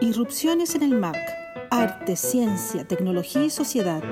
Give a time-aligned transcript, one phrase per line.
[0.00, 1.16] Irrupciones en el MAC.
[1.70, 4.02] Arte, ciencia, tecnología y sociedad.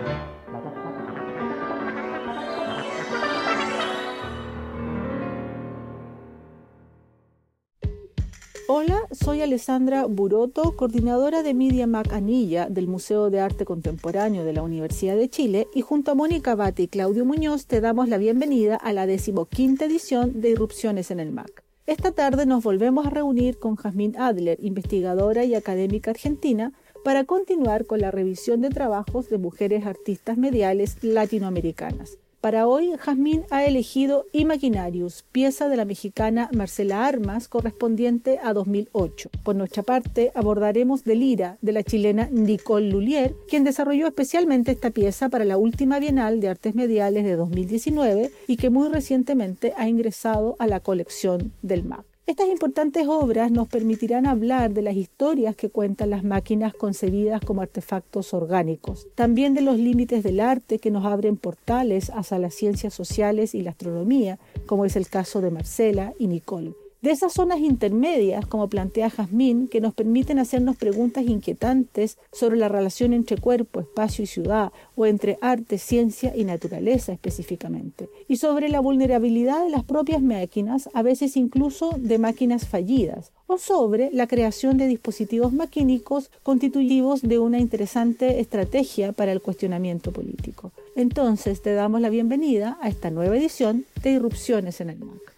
[9.38, 14.62] Soy Alessandra Buroto, coordinadora de Media Mac Anilla del Museo de Arte Contemporáneo de la
[14.62, 18.74] Universidad de Chile y junto a Mónica Bate y Claudio Muñoz te damos la bienvenida
[18.74, 21.62] a la decimoquinta edición de Irrupciones en el MAC.
[21.86, 26.72] Esta tarde nos volvemos a reunir con Jazmín Adler, investigadora y académica argentina,
[27.04, 32.18] para continuar con la revisión de trabajos de mujeres artistas mediales latinoamericanas.
[32.40, 39.30] Para hoy, Jazmín ha elegido Imaginarius, pieza de la mexicana Marcela Armas, correspondiente a 2008.
[39.42, 45.28] Por nuestra parte, abordaremos Delira, de la chilena Nicole Lulier, quien desarrolló especialmente esta pieza
[45.28, 50.54] para la última Bienal de Artes Mediales de 2019 y que muy recientemente ha ingresado
[50.60, 52.17] a la colección del MAC.
[52.28, 57.62] Estas importantes obras nos permitirán hablar de las historias que cuentan las máquinas concebidas como
[57.62, 62.92] artefactos orgánicos, también de los límites del arte que nos abren portales hacia las ciencias
[62.92, 67.60] sociales y la astronomía, como es el caso de Marcela y Nicole de esas zonas
[67.60, 73.80] intermedias, como plantea Jazmín, que nos permiten hacernos preguntas inquietantes sobre la relación entre cuerpo,
[73.80, 79.70] espacio y ciudad, o entre arte, ciencia y naturaleza específicamente, y sobre la vulnerabilidad de
[79.70, 85.52] las propias máquinas, a veces incluso de máquinas fallidas, o sobre la creación de dispositivos
[85.52, 90.72] maquínicos constitutivos de una interesante estrategia para el cuestionamiento político.
[90.96, 95.37] Entonces te damos la bienvenida a esta nueva edición de Irrupciones en el MAC.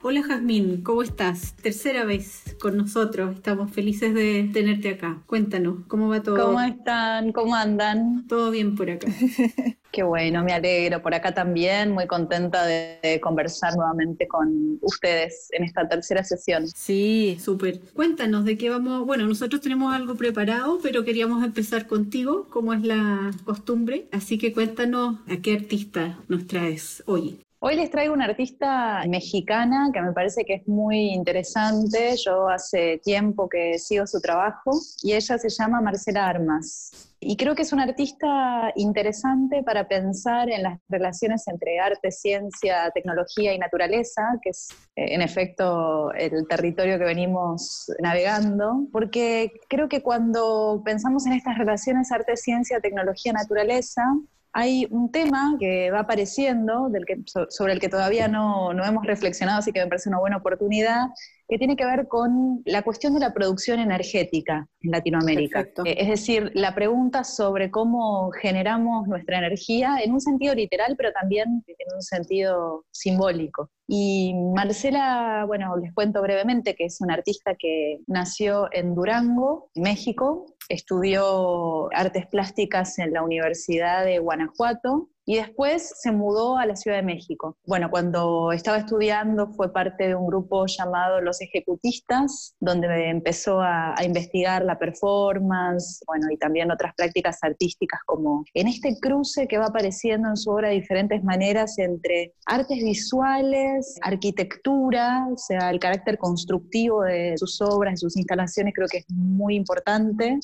[0.00, 1.56] Hola Jazmín, ¿cómo estás?
[1.56, 5.24] Tercera vez con nosotros, estamos felices de tenerte acá.
[5.26, 6.36] Cuéntanos, ¿cómo va todo?
[6.36, 7.32] ¿Cómo están?
[7.32, 8.24] ¿Cómo andan?
[8.28, 9.08] Todo bien por acá.
[9.90, 11.02] Qué bueno, me alegro.
[11.02, 16.68] Por acá también, muy contenta de, conversar nuevamente con ustedes en esta tercera sesión.
[16.68, 17.80] Sí, súper.
[17.92, 19.04] Cuéntanos de qué vamos.
[19.04, 24.08] Bueno, nosotros tenemos algo preparado, pero queríamos empezar contigo, como es la costumbre.
[24.12, 27.40] Así que cuéntanos a qué artista nos traes hoy.
[27.60, 32.14] Hoy les traigo una artista mexicana que me parece que es muy interesante.
[32.24, 34.70] Yo hace tiempo que sigo su trabajo
[35.02, 36.92] y ella se llama Marcela Armas.
[37.18, 42.92] Y creo que es una artista interesante para pensar en las relaciones entre arte, ciencia,
[42.94, 49.88] tecnología y naturaleza, que es eh, en efecto el territorio que venimos navegando, porque creo
[49.88, 54.04] que cuando pensamos en estas relaciones arte, ciencia, tecnología, naturaleza,
[54.52, 59.04] hay un tema que va apareciendo, del que, sobre el que todavía no, no, hemos
[59.04, 61.06] reflexionado, así que me parece una buena oportunidad,
[61.48, 65.60] que tiene que ver con la cuestión de la producción energética en Latinoamérica.
[65.84, 71.10] Eh, es decir, la pregunta sobre cómo generamos nuestra energía en un sentido literal, pero
[71.12, 73.70] también en un sentido simbólico.
[73.86, 80.44] Y Marcela, bueno, les cuento brevemente que es una artista que nació en Durango, México,
[80.68, 86.96] estudió artes plásticas en la Universidad de Guanajuato y después se mudó a la Ciudad
[86.96, 87.58] de México.
[87.66, 93.94] Bueno, cuando estaba estudiando fue parte de un grupo llamado Los Ejecutistas, donde empezó a,
[94.02, 99.66] investigar la performance, bueno, y también otras prácticas artísticas como en este cruce que va
[99.66, 106.16] apareciendo en su obra de diferentes maneras entre artes visuales, arquitectura, o sea, el carácter
[106.16, 110.38] constructivo de sus obras, de sus instalaciones creo que es muy importante,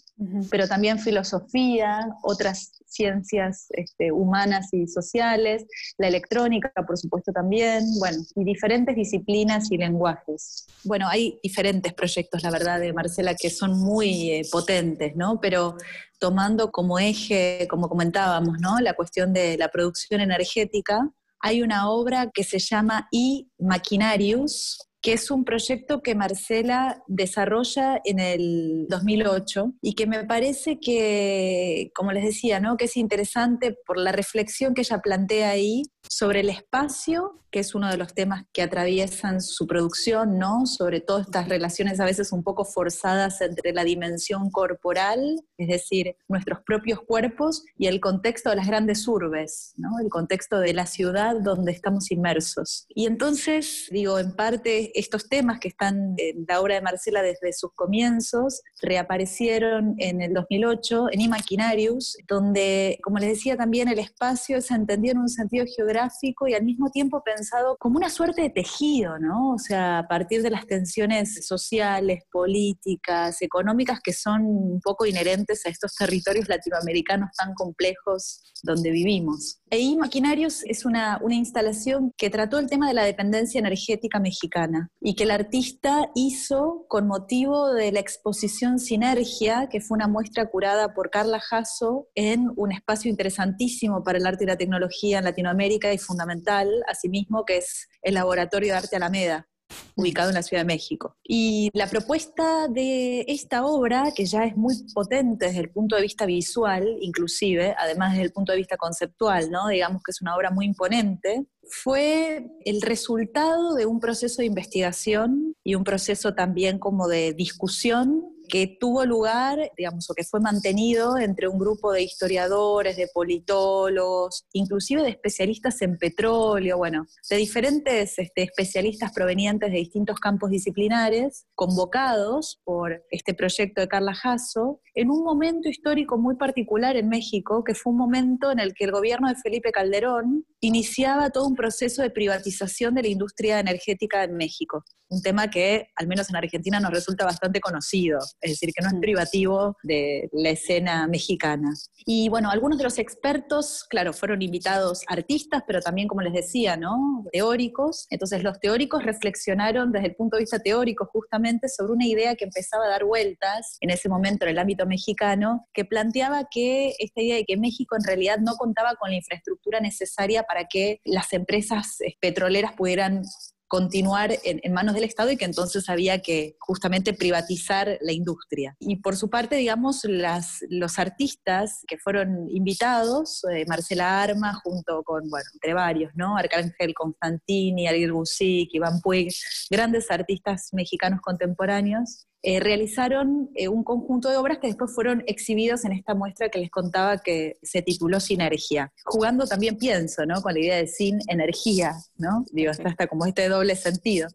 [0.51, 5.64] pero también filosofía, otras ciencias este, humanas sociales,
[5.98, 10.66] la electrónica, por supuesto, también, bueno, y diferentes disciplinas y lenguajes.
[10.84, 15.40] Bueno, hay diferentes proyectos, la verdad, de Marcela, que son muy eh, potentes, ¿no?
[15.40, 15.76] Pero
[16.18, 18.80] tomando como eje, como comentábamos, ¿no?
[18.80, 21.10] La cuestión de la producción energética,
[21.41, 28.00] hay una obra que se llama I Maquinarius, que es un proyecto que Marcela desarrolla
[28.04, 32.78] en el 2008 y que me parece que, como les decía, ¿no?
[32.78, 37.74] que es interesante por la reflexión que ella plantea ahí sobre el espacio, que es
[37.74, 40.66] uno de los temas que atraviesan su producción, ¿no?
[40.66, 46.16] Sobre todo estas relaciones a veces un poco forzadas entre la dimensión corporal, es decir,
[46.27, 50.01] nuestros propios cuerpos, y el contexto de las grandes urbes, ¿no?
[50.03, 52.86] El contexto de la ciudad donde estamos inmersos.
[52.89, 57.52] Y entonces, digo, en parte estos temas que están en la obra de Marcela desde
[57.52, 64.60] sus comienzos reaparecieron en el 2008 en Imaginarius, donde, como les decía también, el espacio
[64.60, 68.50] se entendió en un sentido geográfico y al mismo tiempo pensado como una suerte de
[68.50, 69.52] tejido, ¿no?
[69.52, 75.66] O sea, a partir de las tensiones sociales, políticas, económicas que son un poco inherentes
[75.66, 79.60] a estos territorios latinoamericanos tan complejos donde vivimos.
[79.70, 84.84] EI Maquinarios es una, una instalación que trató el tema de la dependencia energética mexicana
[85.01, 90.51] y que el artista hizo con motivo de la exposición Sinergia, que fue una muestra
[90.51, 95.25] curada por Carla Jasso en un espacio interesantísimo para el arte y la tecnología en
[95.25, 99.48] Latinoamérica y fundamental, asimismo, que es el Laboratorio de Arte Alameda
[99.97, 101.16] ubicado en la Ciudad de México.
[101.22, 106.03] Y la propuesta de esta obra, que ya es muy potente desde el punto de
[106.03, 109.68] vista visual, inclusive, además desde el punto de vista conceptual, ¿no?
[109.68, 115.54] digamos que es una obra muy imponente, fue el resultado de un proceso de investigación
[115.65, 121.18] y un proceso también como de discusión que tuvo lugar, digamos, o que fue mantenido
[121.18, 128.18] entre un grupo de historiadores, de politólogos, inclusive de especialistas en petróleo, bueno, de diferentes
[128.18, 135.10] este, especialistas provenientes de distintos campos disciplinares, convocados por este proyecto de Carla Jasso, en
[135.10, 138.92] un momento histórico muy particular en México, que fue un momento en el que el
[138.92, 144.36] gobierno de Felipe Calderón iniciaba todo un proceso de privatización de la industria energética en
[144.36, 148.83] México un tema que al menos en Argentina nos resulta bastante conocido, es decir, que
[148.83, 151.72] no es privativo de la escena mexicana.
[152.07, 156.77] Y bueno, algunos de los expertos, claro, fueron invitados artistas, pero también, como les decía,
[156.77, 157.25] ¿no?
[157.33, 158.07] Teóricos.
[158.10, 162.45] Entonces los teóricos reflexionaron desde el punto de vista teórico justamente sobre una idea que
[162.45, 167.22] empezaba a dar vueltas en ese momento en el ámbito mexicano, que planteaba que esta
[167.22, 171.33] idea de que México en realidad no contaba con la infraestructura necesaria para que las
[171.33, 173.22] empresas petroleras pudieran
[173.69, 178.77] continuar en, manos del Estado y que entonces había que justamente privatizar la industria.
[178.78, 185.03] Y por su parte, digamos, las, los artistas que fueron invitados, eh, Marcela Arma, junto
[185.03, 186.37] con, bueno, entre varios, ¿no?
[186.37, 189.34] Arcángel Constantini, Ariel Busic, Iván Puig,
[189.71, 195.86] grandes artistas mexicanos contemporáneos, eh, realizaron eh, un conjunto de obras que después fueron exhibidos
[195.86, 198.92] en esta muestra que les contaba que se tituló Sinergia.
[199.06, 200.42] Jugando también pienso, ¿no?
[200.42, 202.44] Con la idea de sin energía, ¿no?
[202.52, 204.28] Digo, está hasta como este doble sentido.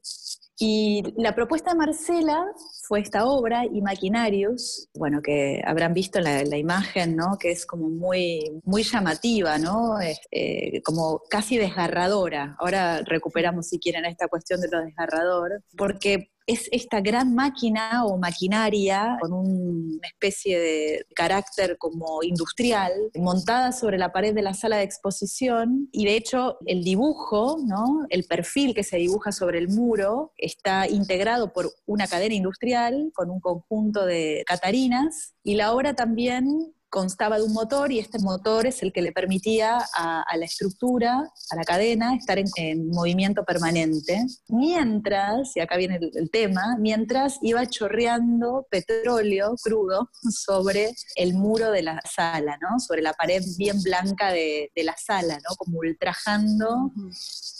[0.58, 2.44] Y la propuesta de Marcela
[2.88, 7.38] fue esta obra, Imaginarius, bueno, que habrán visto la, la imagen, ¿no?
[7.40, 10.02] Que es como muy, muy llamativa, ¿no?
[10.02, 12.56] Eh, como casi desgarradora.
[12.60, 18.18] Ahora recuperamos, si quieren, esta cuestión de lo desgarrador, porque es esta gran máquina o
[18.18, 24.78] maquinaria con una especie de carácter como industrial montada sobre la pared de la sala
[24.78, 28.08] de exposición y de hecho el dibujo, ¿no?
[28.10, 33.30] el perfil que se dibuja sobre el muro está integrado por una cadena industrial con
[33.30, 38.66] un conjunto de catarinas y la obra también constaba de un motor y este motor
[38.66, 44.26] es el que le permitía a, la estructura, a la cadena, estar en, movimiento permanente.
[44.48, 51.84] Mientras, y acá viene el, tema, mientras iba chorreando petróleo crudo sobre el muro de
[51.84, 52.80] la sala, ¿no?
[52.80, 55.56] Sobre la pared bien blanca de, la sala, ¿no?
[55.58, 56.92] Como ultrajando,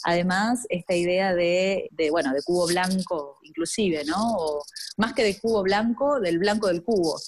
[0.04, 4.36] además, esta idea de, de, bueno, de cubo blanco inclusive, ¿no?
[4.36, 4.62] O
[4.96, 7.18] más que de cubo blanco, del blanco del cubo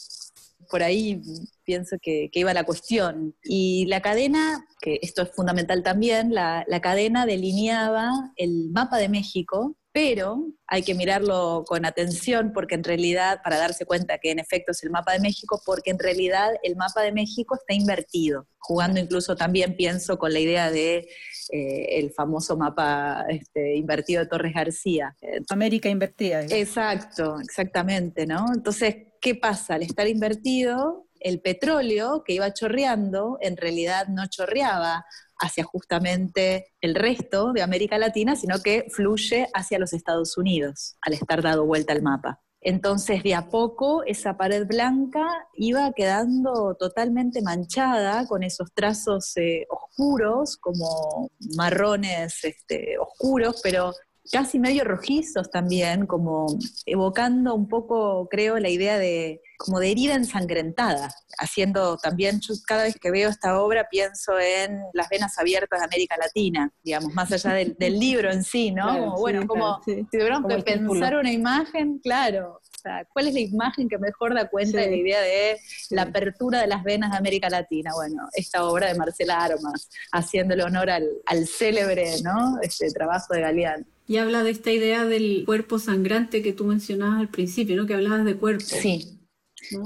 [0.72, 1.20] por ahí
[1.64, 3.36] pienso que, iba la cuestión.
[3.44, 9.76] Y la cadena, que esto es fundamental también, la, cadena delineaba el mapa de México,
[9.92, 14.72] pero hay que mirarlo con atención porque en realidad, para darse cuenta que en efecto
[14.72, 18.98] es el mapa de México, porque en realidad el mapa de México está invertido, jugando
[18.98, 21.06] incluso también pienso con la idea de
[21.50, 25.14] eh, el famoso mapa este, invertido de Torres García.
[25.50, 26.40] América invertida.
[26.46, 28.46] Exacto, exactamente, ¿no?
[28.54, 29.76] Entonces, ¿qué pasa?
[29.76, 35.06] Al estar invertido, el petróleo que iba chorreando en realidad no chorreaba
[35.38, 41.14] hacia justamente el resto de América Latina, sino que fluye hacia los Estados Unidos al
[41.14, 42.40] estar dado vuelta al mapa.
[42.60, 49.66] Entonces, de a poco, esa pared blanca iba quedando totalmente manchada con esos trazos eh,
[49.68, 53.92] oscuros, como marrones este, oscuros, pero
[54.30, 56.46] casi medio rojizos también, como
[56.86, 62.82] evocando un poco, creo, la idea de como de herida ensangrentada, haciendo también, yo cada
[62.82, 67.30] vez que veo esta obra pienso en las venas abiertas de América Latina, digamos, más
[67.30, 69.16] allá del, libro en sí, ¿no?
[69.18, 73.88] bueno, como si tuviéramos que pensar una imagen, claro, o sea, ¿cuál es la imagen
[73.88, 75.56] que mejor da cuenta de la idea de
[75.90, 77.92] la apertura de las venas de América Latina?
[77.94, 82.58] Bueno, esta obra de Marcela Armas, haciéndole honor al, al célebre, ¿no?
[82.60, 83.86] Este trabajo de Galeán.
[84.12, 87.86] Y habla de esta idea del cuerpo sangrante que tú mencionabas al principio, ¿no?
[87.86, 88.62] Que hablabas de cuerpo.
[88.66, 89.18] Sí.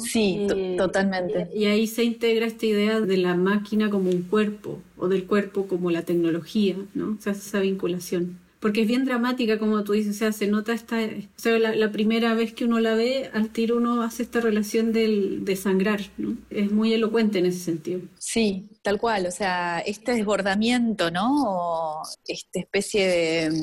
[0.01, 1.49] Sí, eh, totalmente.
[1.55, 5.69] Y, ahí se integra esta idea de la máquina como un cuerpo o del cuerpo
[5.69, 7.19] como la tecnología, ¿no?
[7.21, 10.73] Se hace esa vinculación porque es bien dramática, como tú dices, o sea, se nota
[10.73, 14.41] esta, o sea, la, primera vez que uno la ve, al tiro uno hace esta
[14.41, 16.37] relación del, de sangrar, ¿no?
[16.51, 18.01] Es muy elocuente en ese sentido.
[18.19, 21.45] Sí, tal cual, o sea, este desbordamiento, ¿no?
[21.45, 23.61] O esta especie de,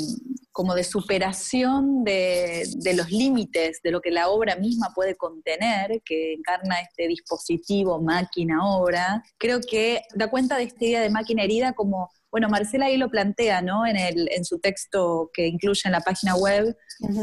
[0.54, 6.02] como de superación de, de los límites de lo que la obra misma puede contener,
[6.06, 11.44] que encarna este dispositivo, máquina, obra, creo que da cuenta de esta idea de máquina
[11.44, 13.86] herida como bueno, Marcela ahí lo plantea, ¿no?
[13.86, 16.76] En, el, en su texto que incluye en la página web,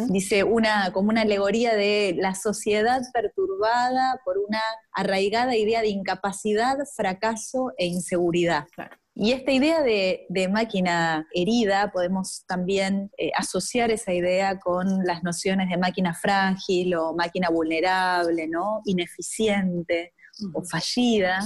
[0.08, 4.62] dice una, como una alegoría de la sociedad perturbada por una
[4.92, 8.68] arraigada idea de incapacidad, fracaso e inseguridad.
[9.16, 15.70] Y esta idea de, máquina herida, podemos también eh, asociar esa idea con las nociones
[15.70, 18.80] de máquina frágil o máquina vulnerable, ¿no?
[18.84, 20.14] Ineficiente
[20.54, 21.40] o fallida.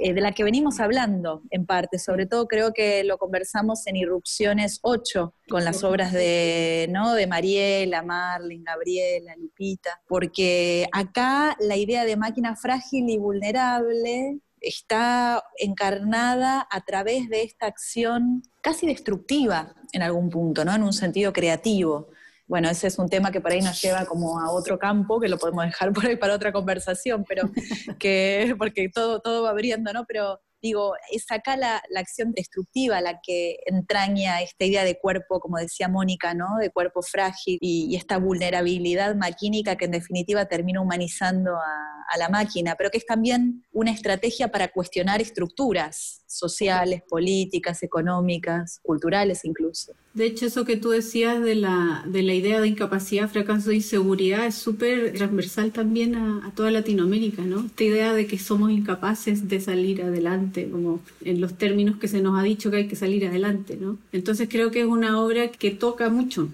[0.00, 3.96] Eh, de la que venimos hablando en parte, sobre todo creo que lo conversamos en
[3.96, 7.14] Irrupciones 8, con las obras de, ¿no?
[7.14, 15.42] de Mariela, Marlene, Gabriela, Lupita, porque acá la idea de máquina frágil y vulnerable está
[15.56, 20.74] encarnada a través de esta acción casi destructiva en algún punto, ¿no?
[20.74, 22.08] en un sentido creativo
[22.48, 25.28] bueno, ese es un tema que por ahí nos lleva como a otro campo, que
[25.28, 27.50] lo podemos dejar por ahí para otra conversación, pero
[27.98, 30.04] que, porque todo, todo va abriendo, ¿no?
[30.06, 35.58] Pero digo, es acá la, acción destructiva la que entraña esta idea de cuerpo, como
[35.58, 36.56] decía Mónica, ¿no?
[36.58, 42.28] De cuerpo frágil y, esta vulnerabilidad maquínica que en definitiva termina humanizando a, a, la
[42.28, 49.92] máquina, pero que es también una estrategia para cuestionar estructuras sociales, políticas, económicas, culturales incluso.
[50.18, 53.76] De hecho, eso que tú decías de la, de la idea de incapacidad, fracaso e
[53.76, 57.66] inseguridad es súper transversal también a, toda Latinoamérica, ¿no?
[57.66, 62.20] Esta idea de que somos incapaces de salir adelante, como en los términos que se
[62.20, 63.96] nos ha dicho que hay que salir adelante, ¿no?
[64.10, 66.48] Entonces creo que es una obra que toca mucho,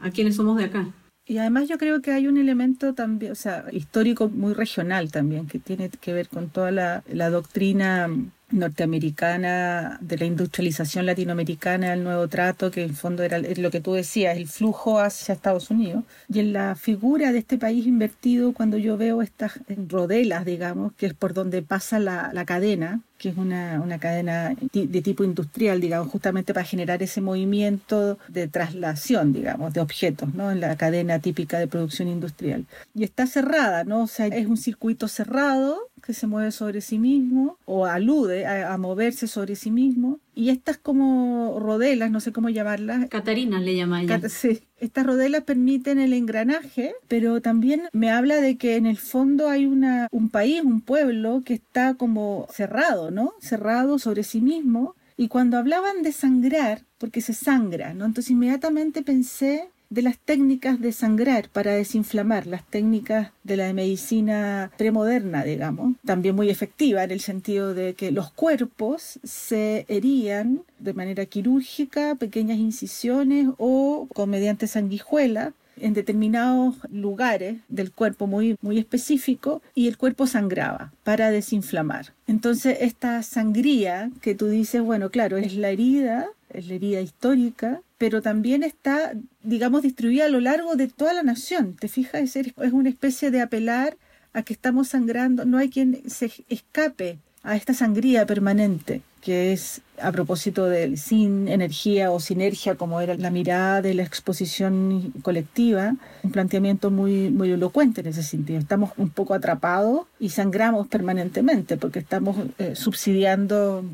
[0.00, 0.88] a quienes somos de acá.
[1.26, 5.46] Y además yo creo que hay un elemento también, o sea, histórico muy regional también,
[5.48, 8.08] que tiene que ver con toda la doctrina
[8.50, 13.94] norteamericana, de la industrialización latinoamericana, el nuevo trato, que en fondo era lo que tú
[13.94, 16.04] decías, el flujo hacia Estados Unidos.
[16.28, 21.06] Y en la figura de este país invertido, cuando yo veo estas rodelas, digamos, que
[21.06, 25.78] es por donde pasa la, la cadena, que es una, una, cadena de tipo industrial,
[25.78, 30.50] digamos, justamente para generar ese movimiento de traslación, digamos, de objetos, ¿no?
[30.50, 32.64] En la cadena típica de producción industrial.
[32.94, 34.04] Y está cerrada, ¿no?
[34.04, 38.76] O sea, es un circuito cerrado que se mueve sobre sí mismo o alude a,
[38.78, 40.18] moverse sobre sí mismo.
[40.34, 43.08] Y estas como rodelas, no sé cómo llamarlas.
[43.08, 44.20] Catarina le llama ella.
[44.28, 44.62] sí.
[44.78, 49.66] Estas rodelas permiten el engranaje, pero también me habla de que en el fondo hay
[49.66, 53.32] una, un país, un pueblo que está como cerrado, ¿no?
[53.40, 54.94] Cerrado sobre sí mismo.
[55.16, 58.06] Y cuando hablaban de sangrar, porque se sangra, ¿no?
[58.06, 64.70] Entonces inmediatamente pensé de las técnicas de sangrar para desinflamar, las técnicas de la medicina
[64.78, 70.94] premoderna, digamos, también muy efectiva en el sentido de que los cuerpos se herían de
[70.94, 78.78] manera quirúrgica, pequeñas incisiones o con mediante sanguijuela en determinados lugares del cuerpo muy, muy
[78.78, 82.12] específico y el cuerpo sangraba para desinflamar.
[82.26, 87.82] Entonces esta sangría que tú dices, bueno, claro, es la herida, es la herida histórica,
[87.98, 91.76] pero también está, digamos, distribuida a lo largo de toda la nación.
[91.76, 92.36] ¿Te fijas?
[92.36, 93.96] Es, es una especie de apelar
[94.32, 99.80] a que estamos sangrando, no hay quien se escape a esta sangría permanente, que es
[100.00, 105.94] a propósito del sin energía o sinergia, como era la mirada de la exposición colectiva,
[106.22, 108.58] un planteamiento muy, muy elocuente en ese sentido.
[108.58, 113.84] Estamos un poco atrapados y sangramos permanentemente porque estamos eh, subsidiando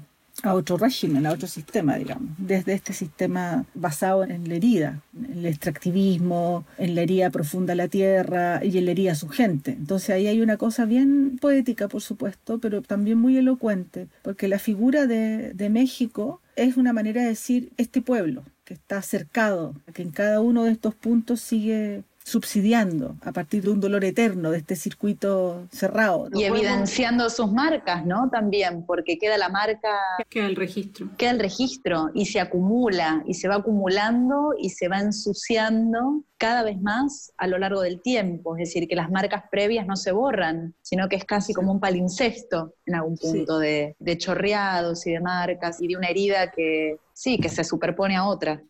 [0.42, 5.38] a otro régimen, a otro sistema, digamos, desde este sistema basado en la herida, en
[5.38, 9.28] el extractivismo, en la herida profunda a la tierra y en la herida a su
[9.28, 9.72] gente.
[9.72, 14.58] Entonces ahí hay una cosa bien poética, por supuesto, pero también muy elocuente, porque la
[14.58, 20.02] figura de, de México es una manera de decir este pueblo que está cercado, que
[20.02, 24.58] en cada uno de estos puntos sigue subsidiando a partir de un dolor eterno de
[24.58, 26.28] este circuito cerrado.
[26.34, 28.28] Y evidenciando sus marcas, ¿no?
[28.30, 30.00] También, porque queda la marca...
[30.28, 31.08] Queda el registro.
[31.16, 36.64] Queda el registro y se acumula y se va acumulando y se va ensuciando cada
[36.64, 38.56] vez más a lo largo del tiempo.
[38.56, 41.78] Es decir, que las marcas previas no se borran, sino que es casi como un
[41.78, 46.96] palincesto en algún punto de, de chorreados y de marcas y de una herida que
[47.12, 48.60] sí, que se superpone a otra.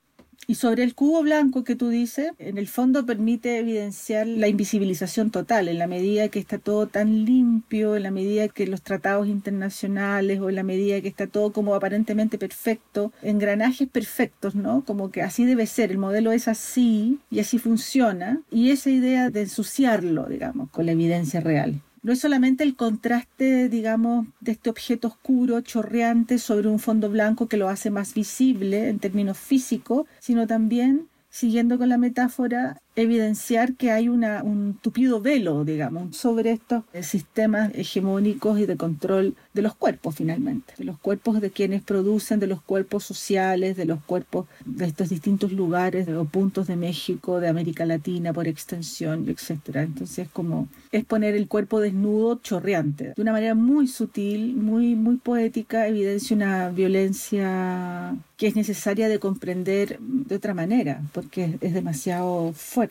[0.48, 5.30] Y sobre el cubo blanco que tú dices, en el fondo permite evidenciar la invisibilización
[5.30, 9.26] total, en la medida que está todo tan limpio, en la medida que los tratados
[9.26, 14.84] internacionales o en la medida que está todo como aparentemente perfecto, engranajes perfectos, ¿no?
[14.84, 18.40] Como que así debe ser, el modelo es así y así funciona.
[18.50, 23.68] Y esa idea de ensuciarlo, digamos, con la evidencia real no es solamente el contraste,
[23.68, 28.88] digamos, de este objeto oscuro, chorreante sobre un fondo blanco que lo hace más visible
[28.88, 35.20] en términos físicos, sino también, siguiendo con la metáfora, evidenciar que hay una, un tupido
[35.20, 40.98] velo, digamos, sobre estos sistemas hegemónicos y de control de los cuerpos finalmente, de los
[40.98, 46.08] cuerpos de quienes producen, de los cuerpos sociales, de los cuerpos de estos distintos lugares
[46.08, 49.82] o puntos de México, de América Latina por extensión, etcétera.
[49.82, 55.16] Entonces, como es poner el cuerpo desnudo chorreante, de una manera muy sutil, muy, muy
[55.16, 62.52] poética, evidencia una violencia que es necesaria de comprender de otra manera, porque es demasiado
[62.52, 62.85] fuerte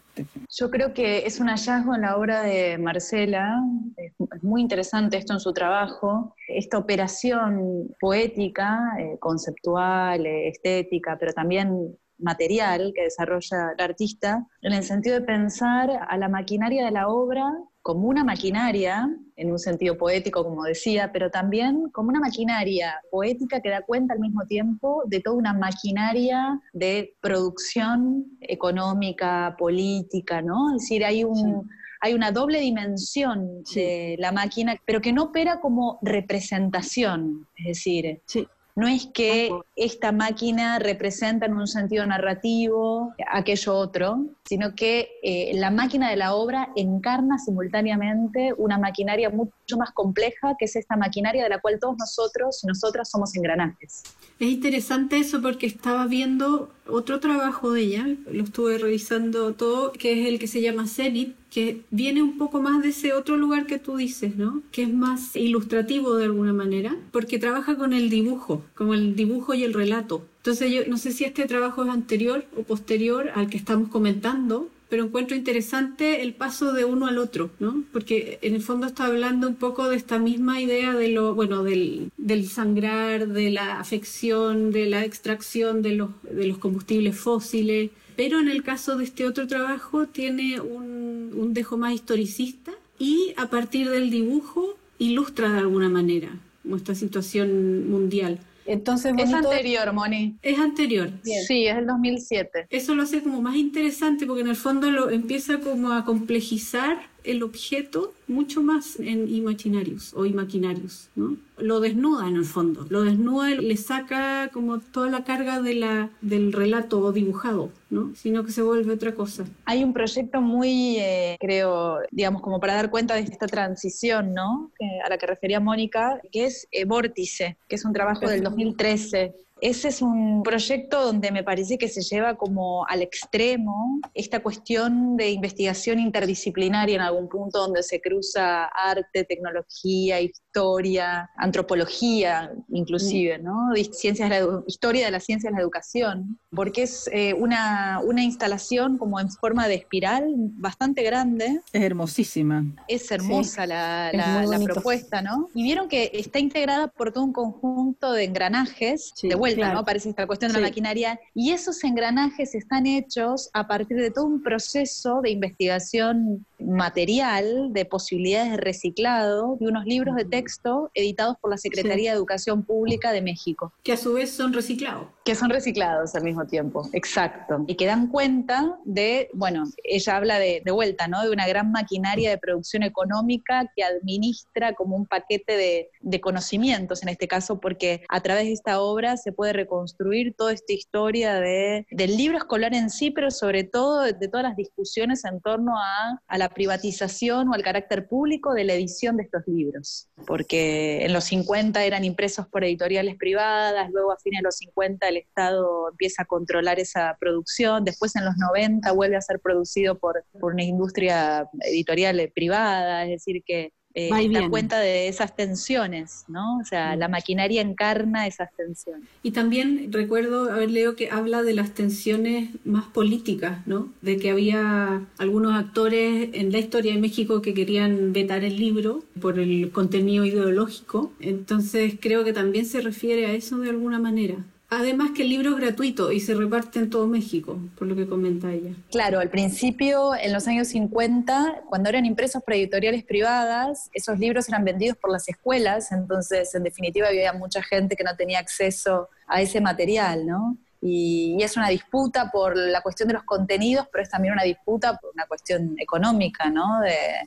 [0.50, 3.62] yo creo que es un hallazgo en la obra de Marcela,
[3.98, 11.34] es muy interesante esto en su trabajo, esta operación poética, eh, conceptual, eh, estética, pero
[11.34, 16.92] también material que desarrolla el artista, en el sentido de pensar a la maquinaria de
[16.92, 22.20] la obra como una maquinaria, en un sentido poético, como decía, pero también como una
[22.20, 29.56] maquinaria poética que da cuenta al mismo tiempo de toda una maquinaria de producción económica,
[29.60, 30.76] política, ¿no?
[30.76, 31.70] Es decir, hay un...
[32.02, 38.22] hay una doble dimensión de la máquina, pero que no opera como representación, es decir,
[38.26, 38.48] sí.
[38.76, 45.52] No es que esta máquina representa en un sentido narrativo aquello otro, sino que eh,
[45.56, 50.98] la máquina de la obra encarna simultáneamente una maquinaria mucho más compleja, que es esta
[50.98, 54.04] maquinaria de la cual todos nosotros y nosotras somos engranajes.
[54.40, 60.22] Es interesante eso porque estaba viendo otro trabajo de ella, lo estuve revisando todo, que
[60.22, 63.66] es el que se llama Zenith, que viene un poco más de ese otro lugar
[63.66, 64.62] que tú dices, ¿no?
[64.72, 69.54] Que es más ilustrativo de alguna manera, porque trabaja con el dibujo, como el dibujo
[69.54, 70.26] y el relato.
[70.38, 74.70] Entonces yo no sé si este trabajo es anterior o posterior al que estamos comentando,
[74.96, 77.84] pero encuentro interesante el paso de uno al otro, ¿no?
[77.92, 81.66] Porque en el fondo está hablando un poco de esta misma idea de lo, bueno,
[81.66, 87.92] del, del sangrar, de la afección, de la extracción de los, de los combustibles fósiles,
[88.16, 93.34] pero en el caso de este otro trabajo tiene un, un dejo más historicista y
[93.36, 96.30] a partir del dibujo ilustra de alguna manera
[96.64, 98.40] nuestra situación mundial.
[98.66, 100.38] Entonces, es anterior, Moni.
[100.42, 101.12] Es anterior.
[101.24, 102.68] Sí, es el 2007.
[102.70, 107.15] Eso lo hace como más interesante porque en el fondo lo empieza como a complejizar
[107.26, 111.38] el objeto mucho más en imaginarios o imaginarios, ¿no?
[111.58, 116.10] Lo desnuda en el fondo, lo desnuda, le saca como toda la carga de la,
[116.22, 118.14] del relato dibujado, ¿no?
[118.16, 119.46] Sino que se vuelve otra cosa.
[119.66, 124.72] Hay un proyecto muy, eh, creo, digamos, como para dar cuenta de esta transición, ¿no?
[125.04, 129.34] a la que refería Mónica, que es eh, Vórtice, que es un trabajo del 2013
[129.62, 135.16] ese es un proyecto donde me parece que se lleva como al extremo esta cuestión
[135.16, 140.20] de investigación interdisciplinaria en algún punto donde se cruza arte, tecnología,
[140.56, 143.74] historia, antropología inclusive, ¿no?
[143.92, 148.24] Ciencias de la, historia de las ciencias de la educación, porque es eh, una, una
[148.24, 151.60] instalación como en forma de espiral bastante grande.
[151.74, 152.64] Es hermosísima.
[152.88, 155.50] Es hermosa la, la, propuesta, ¿no?
[155.54, 159.84] Y vieron que está integrada por todo un conjunto de engranajes, de vuelta, ¿no?
[159.84, 164.26] Parece esta cuestión de la maquinaria, y esos engranajes están hechos a partir de todo
[164.26, 171.38] un proceso de investigación material, de posibilidades de reciclado, de unos libros de texto editados
[171.40, 173.74] por la Secretaría de Educación Pública de México.
[173.84, 175.08] Que a su vez son reciclados.
[175.26, 177.66] Que son reciclados al mismo tiempo, exacto.
[177.66, 181.24] Y que dan cuenta de, bueno, ella habla de, de vuelta, ¿no?
[181.24, 187.02] De una gran maquinaria de producción económica que administra como un paquete de, de conocimientos,
[187.02, 191.40] en este caso, porque a través de esta obra se puede reconstruir toda esta historia
[191.40, 195.42] de, del libro escolar en sí, pero sobre todo de, de todas las discusiones en
[195.42, 200.08] torno a, a la privatización o al carácter público de la edición de estos libros,
[200.28, 205.15] porque en los 50 eran impresos por editoriales privadas, luego a fines de los 50
[205.16, 209.98] el Estado empieza a controlar esa producción, después en los 90 vuelve a ser producido
[209.98, 216.26] por, por una industria editorial privada, es decir, que eh, da cuenta de esas tensiones,
[216.28, 216.58] ¿no?
[216.58, 219.08] O sea, la maquinaria encarna esas tensiones.
[219.24, 223.88] Y también recuerdo haber leído que habla de las tensiones más políticas, ¿no?
[224.02, 229.06] De que había algunos actores en la historia de México que querían vetar el libro
[229.22, 231.14] por el contenido ideológico.
[231.22, 235.52] Entonces creo que también se refiere a eso de alguna manera Además que el libro
[235.52, 238.72] es gratuito y se reparte en todo México, por lo que comenta ella.
[238.92, 244.50] Claro, al principio, en los años 50, cuando eran impresos por editoriales privadas, esos libros
[244.50, 249.10] eran vendidos por las escuelas, entonces en definitiva había mucha gente que no tenía acceso
[249.28, 250.58] a ese material, ¿no?
[250.88, 254.98] Y, es una disputa por la cuestión de los contenidos, pero es también una disputa
[254.98, 256.80] por una cuestión económica, ¿no?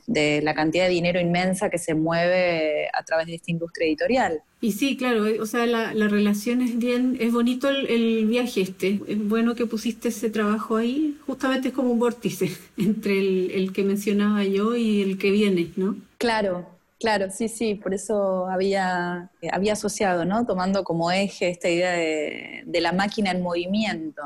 [0.07, 4.41] De, la cantidad de dinero inmensa que se mueve a través de esta industria editorial.
[4.61, 9.27] Y sí, claro, o sea, la, relación es bien, es bonito el, viaje este, es
[9.27, 13.83] bueno que pusiste ese trabajo ahí, justamente es como un vórtice entre el, el que
[13.83, 15.97] mencionaba yo y el que viene, ¿no?
[16.17, 20.45] Claro, Claro, sí, sí, por eso había, había asociado, ¿no?
[20.45, 24.21] Tomando como eje esta idea de, de la máquina en movimiento.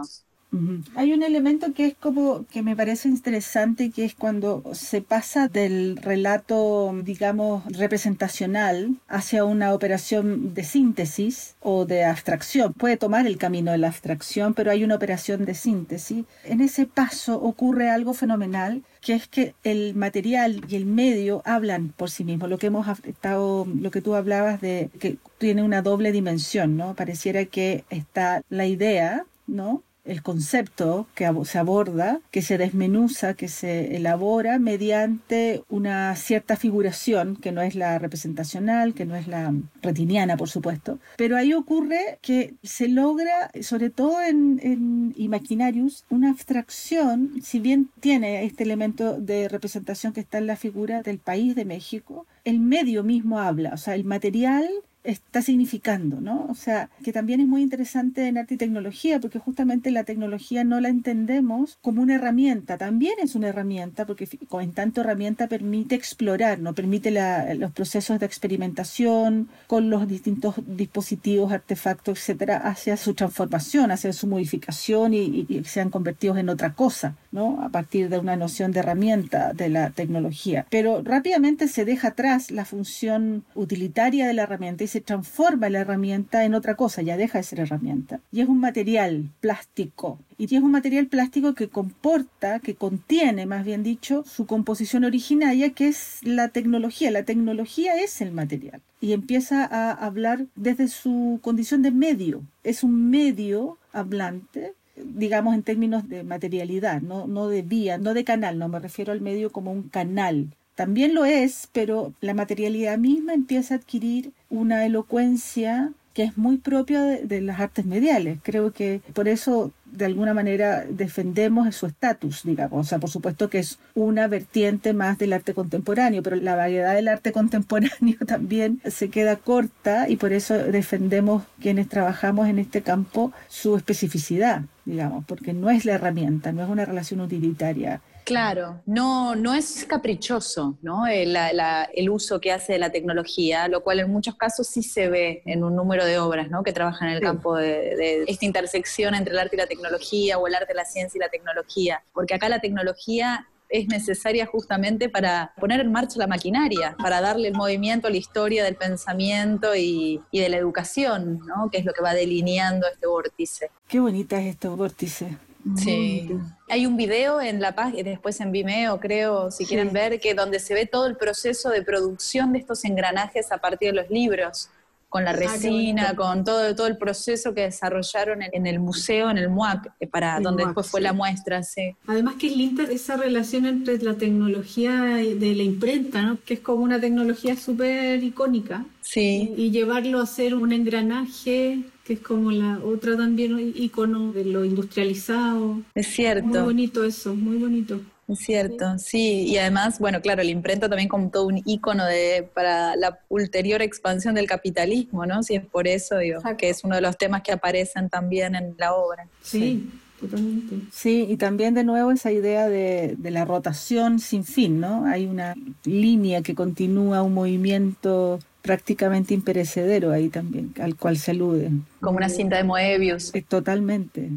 [0.95, 5.47] Hay un elemento que es como que me parece interesante, que es cuando se pasa
[5.47, 12.73] del relato, digamos, representacional hacia una operación de síntesis o de abstracción.
[12.73, 16.25] Puede tomar el camino de la abstracción, pero hay una operación de síntesis.
[16.43, 21.89] En ese paso ocurre algo fenomenal que es que el material y el medio hablan
[21.89, 22.49] por sí mismos.
[22.49, 26.95] Lo que hemos estado, lo que tú hablabas de que tiene una doble dimensión, ¿no?
[26.95, 29.83] Pareciera que está la idea, ¿no?
[30.05, 37.35] El concepto que se aborda, que se desmenuza, que se elabora mediante una cierta figuración,
[37.35, 40.99] que no es la representacional, que no es la retiniana, por supuesto.
[41.17, 47.89] Pero ahí ocurre que se logra, sobre todo en, en Imaginarius, una abstracción, si bien
[47.99, 52.59] tiene este elemento de representación que está en la figura del país de México, el
[52.59, 54.67] medio mismo habla, o sea, el material
[55.03, 56.45] está significando, ¿no?
[56.49, 60.63] O sea, que también es muy interesante en arte y tecnología, porque justamente la tecnología
[60.63, 64.27] no la entendemos como una herramienta, también es una herramienta, porque
[64.61, 66.73] en tanto herramienta permite explorar, ¿no?
[66.73, 67.11] Permite
[67.55, 74.27] los procesos de experimentación con los distintos dispositivos, artefactos, etcétera, hacia su transformación, hacia su
[74.27, 77.61] modificación y, y sean convertidos en otra cosa, ¿no?
[77.61, 80.65] A partir de una noción de herramienta de la tecnología.
[80.69, 85.79] Pero rápidamente se deja atrás la función utilitaria de la herramienta y se transforma la
[85.79, 88.19] herramienta en otra cosa, ya deja de ser herramienta.
[88.31, 90.19] Y es un material plástico.
[90.37, 95.71] Y es un material plástico que comporta, que contiene, más bien dicho, su composición originaria,
[95.71, 97.11] que es la tecnología.
[97.11, 98.81] La tecnología es el material.
[99.01, 102.43] Y empieza a hablar desde su condición de medio.
[102.63, 108.23] Es un medio hablante digamos en términos de materialidad, no, no de vía, no de
[108.23, 112.97] canal, no me refiero al medio como un canal también lo es, pero la materialidad
[112.97, 118.37] misma empieza a adquirir una elocuencia que es muy propia de, las artes mediales.
[118.43, 122.85] Creo que por eso de alguna manera defendemos su estatus, digamos.
[122.85, 126.93] O sea, por supuesto que es una vertiente más del arte contemporáneo, pero la variedad
[126.93, 132.81] del arte contemporáneo también se queda corta y por eso defendemos quienes trabajamos en este
[132.81, 138.81] campo su especificidad, digamos, porque no es la herramienta, no es una relación utilitaria Claro,
[138.85, 141.07] no, no es caprichoso ¿no?
[141.07, 145.09] El, el, uso que hace de la tecnología, lo cual en muchos casos sí se
[145.09, 146.63] ve en un número de obras ¿no?
[146.63, 150.47] que trabajan en el campo de, esta intersección entre el arte y la tecnología o
[150.47, 155.51] el arte, la ciencia y la tecnología, porque acá la tecnología es necesaria justamente para
[155.59, 160.21] poner en marcha la maquinaria, para darle el movimiento a la historia del pensamiento y,
[160.29, 161.71] y de la educación, ¿no?
[161.71, 163.71] que es lo que va delineando este vórtice.
[163.87, 165.37] Qué bonita es este vórtice.
[165.77, 166.29] Sí.
[166.69, 170.59] Hay un video en la página, después en Vimeo, creo, si quieren ver, que donde
[170.59, 174.69] se ve todo el proceso de producción de estos engranajes a partir de los libros,
[175.13, 179.37] con la ah, resina, con todo, todo el proceso que desarrollaron en, el museo, en
[179.37, 181.61] el MUAC, eh, para donde después fue la muestra.
[181.61, 181.95] Sí.
[182.07, 186.39] Además que es linda esa relación entre la tecnología de la imprenta, ¿no?
[186.43, 188.85] que es como una tecnología súper icónica.
[189.01, 189.53] Sí.
[189.55, 194.65] Y llevarlo a ser un engranaje que es como la otra también icono de lo
[194.65, 195.79] industrializado.
[195.93, 196.47] Es cierto.
[196.47, 198.01] Muy bonito eso, muy bonito.
[198.33, 199.45] Es cierto, sí.
[199.47, 203.81] y además, bueno, claro, la imprenta también como todo un icono de, para la ulterior
[203.81, 205.43] expansión del capitalismo, ¿no?
[205.43, 208.75] Si es por eso, digo, que es uno de los temas que aparecen también en
[208.77, 209.27] la obra.
[209.41, 210.75] Sí, totalmente.
[210.91, 215.05] Sí, y también de nuevo esa idea de, de la rotación sin fin, ¿no?
[215.05, 221.69] Hay una línea que continúa, un movimiento prácticamente imperecedero ahí también, al cual se alude.
[221.99, 223.35] Como una cinta de Moebius.
[223.35, 224.29] Eh, totalmente.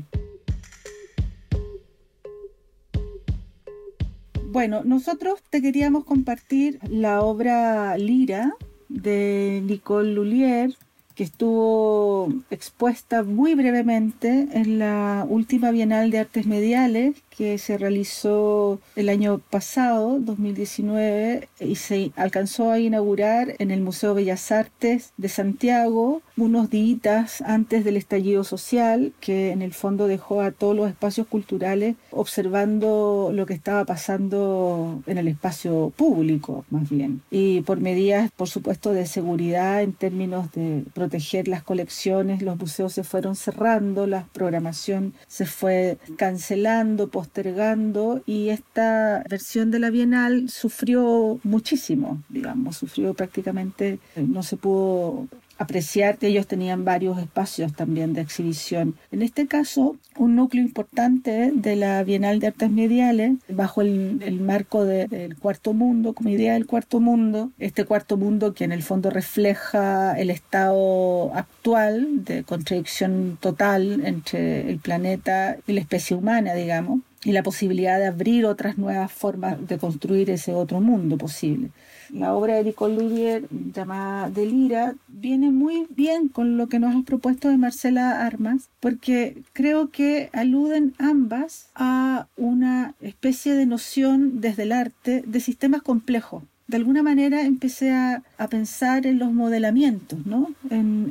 [4.57, 8.55] Bueno, nosotros te queríamos compartir la obra Lira
[8.89, 10.75] de Nicole Lulier,
[11.15, 18.81] que estuvo expuesta muy brevemente en la última Bienal de Artes Mediales que se realizó
[18.95, 25.29] el año pasado, 2019, y se alcanzó a inaugurar en el Museo Bellas Artes de
[25.29, 30.89] Santiago unos días antes del estallido social, que en el fondo dejó a todos los
[30.89, 37.23] espacios culturales observando lo que estaba pasando en el espacio público, más bien.
[37.31, 42.93] Y por medidas, por supuesto, de seguridad en términos de proteger las colecciones, los museos
[42.93, 50.49] se fueron cerrando, la programación se fue cancelando, postergando, y esta versión de la Bienal
[50.49, 55.27] sufrió muchísimo, digamos, sufrió prácticamente, no se pudo
[55.59, 58.95] apreciar que ellos tenían varios espacios también de exhibición.
[59.11, 64.85] En este caso, un núcleo importante de la Bienal de Artes Mediales, bajo el, marco
[64.85, 69.11] del Cuarto Mundo, como idea del Cuarto Mundo, este Cuarto Mundo que en el fondo
[69.11, 77.01] refleja el estado actual de contradicción total entre el planeta y la especie humana, digamos,
[77.25, 81.71] y la posibilidad de abrir otras nuevas formas de construir ese otro mundo posible.
[82.11, 87.05] La obra de Nicole Ludier, llamada Delira, viene muy bien con lo que nos has
[87.05, 94.63] propuesto de Marcela Armas, porque creo que aluden ambas a una especie de noción desde
[94.65, 100.51] el arte de sistemas complejos de alguna manera empecé a, pensar en los modelamientos, ¿no?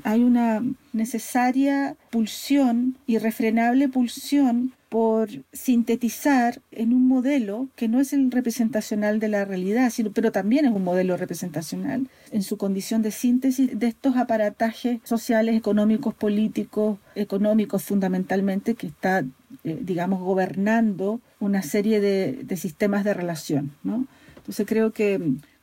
[0.04, 0.64] hay una
[0.94, 9.28] necesaria pulsión, irrefrenable pulsión por sintetizar en un modelo que no es el representacional de
[9.28, 13.88] la realidad, sino, pero también es un modelo representacional en su condición de síntesis de
[13.88, 19.26] estos aparatajes sociales, económicos, políticos, económicos fundamentalmente, que está,
[19.66, 23.72] eh, digamos, gobernando una serie de, de sistemas de relación.
[23.84, 24.08] ¿no?
[24.46, 25.20] Entonces creo que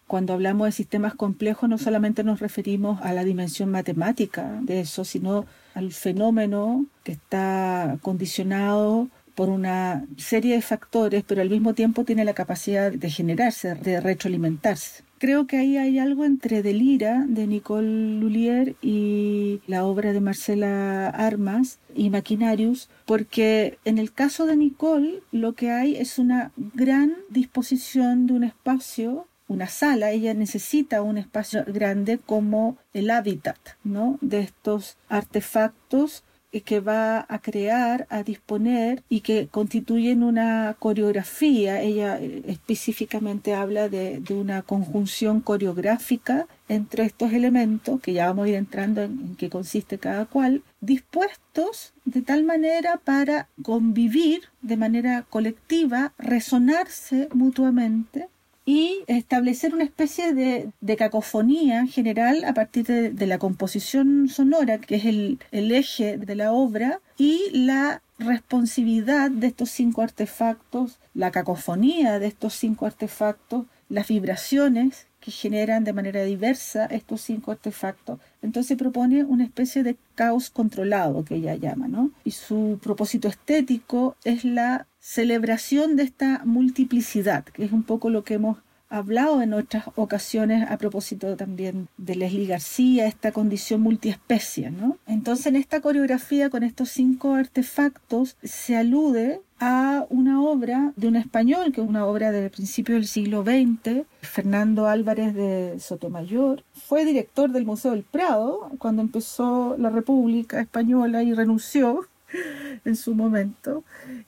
[0.09, 5.05] cuando hablamos de sistemas complejos no solamente nos referimos a la dimensión matemática de eso,
[5.05, 12.05] sino al fenómeno que está condicionado por una serie de factores, pero al mismo tiempo
[12.05, 15.05] tiene la capacidad de generarse, de retroalimentarse.
[15.23, 21.11] Creo que ahí hay algo entre Delira de Nicole Lulier y la obra de Marcela
[21.11, 27.15] Armas y Maquinarius, porque en el caso de Nicole lo que hay es una gran
[27.31, 34.19] disposición de un espacio una sala, ella necesita un espacio grande como el hábitat ¿no?
[34.23, 36.25] de estos artefactos
[36.61, 41.81] que va a crear, a disponer y que constituyen una coreografía.
[41.81, 48.49] Ella eh, específicamente habla de, una conjunción coreográfica entre estos elementos, que ya vamos a
[48.51, 54.77] ir entrando en, en qué consiste cada cual, dispuestos de tal manera para convivir de
[54.77, 58.29] manera colectiva, resonarse mutuamente
[58.65, 64.97] y establecer una especie de, de cacofonía general a partir de, la composición sonora, que
[64.97, 71.31] es el, el eje de la obra, y la responsividad de estos cinco artefactos, la
[71.31, 78.19] cacofonía de estos cinco artefactos, las vibraciones que generan de manera diversa estos cinco artefactos.
[78.43, 82.11] Entonces propone una especie de caos controlado que ella llama, ¿no?
[82.25, 88.23] Y su propósito estético es la celebración de esta multiplicidad, que es un poco lo
[88.23, 94.71] que hemos hablado en otras ocasiones a propósito también de Leslie García, esta condición multiespecie,
[94.71, 94.99] ¿no?
[95.07, 101.17] Entonces en esta coreografía con estos cinco artefactos se alude a una obra de un
[101.17, 106.63] español, que es una obra del principio del siglo XX, Fernando Álvarez de Sotomayor.
[106.75, 112.07] Fue director del Museo del Prado cuando empezó la República Española y renunció
[112.85, 113.85] en su momento,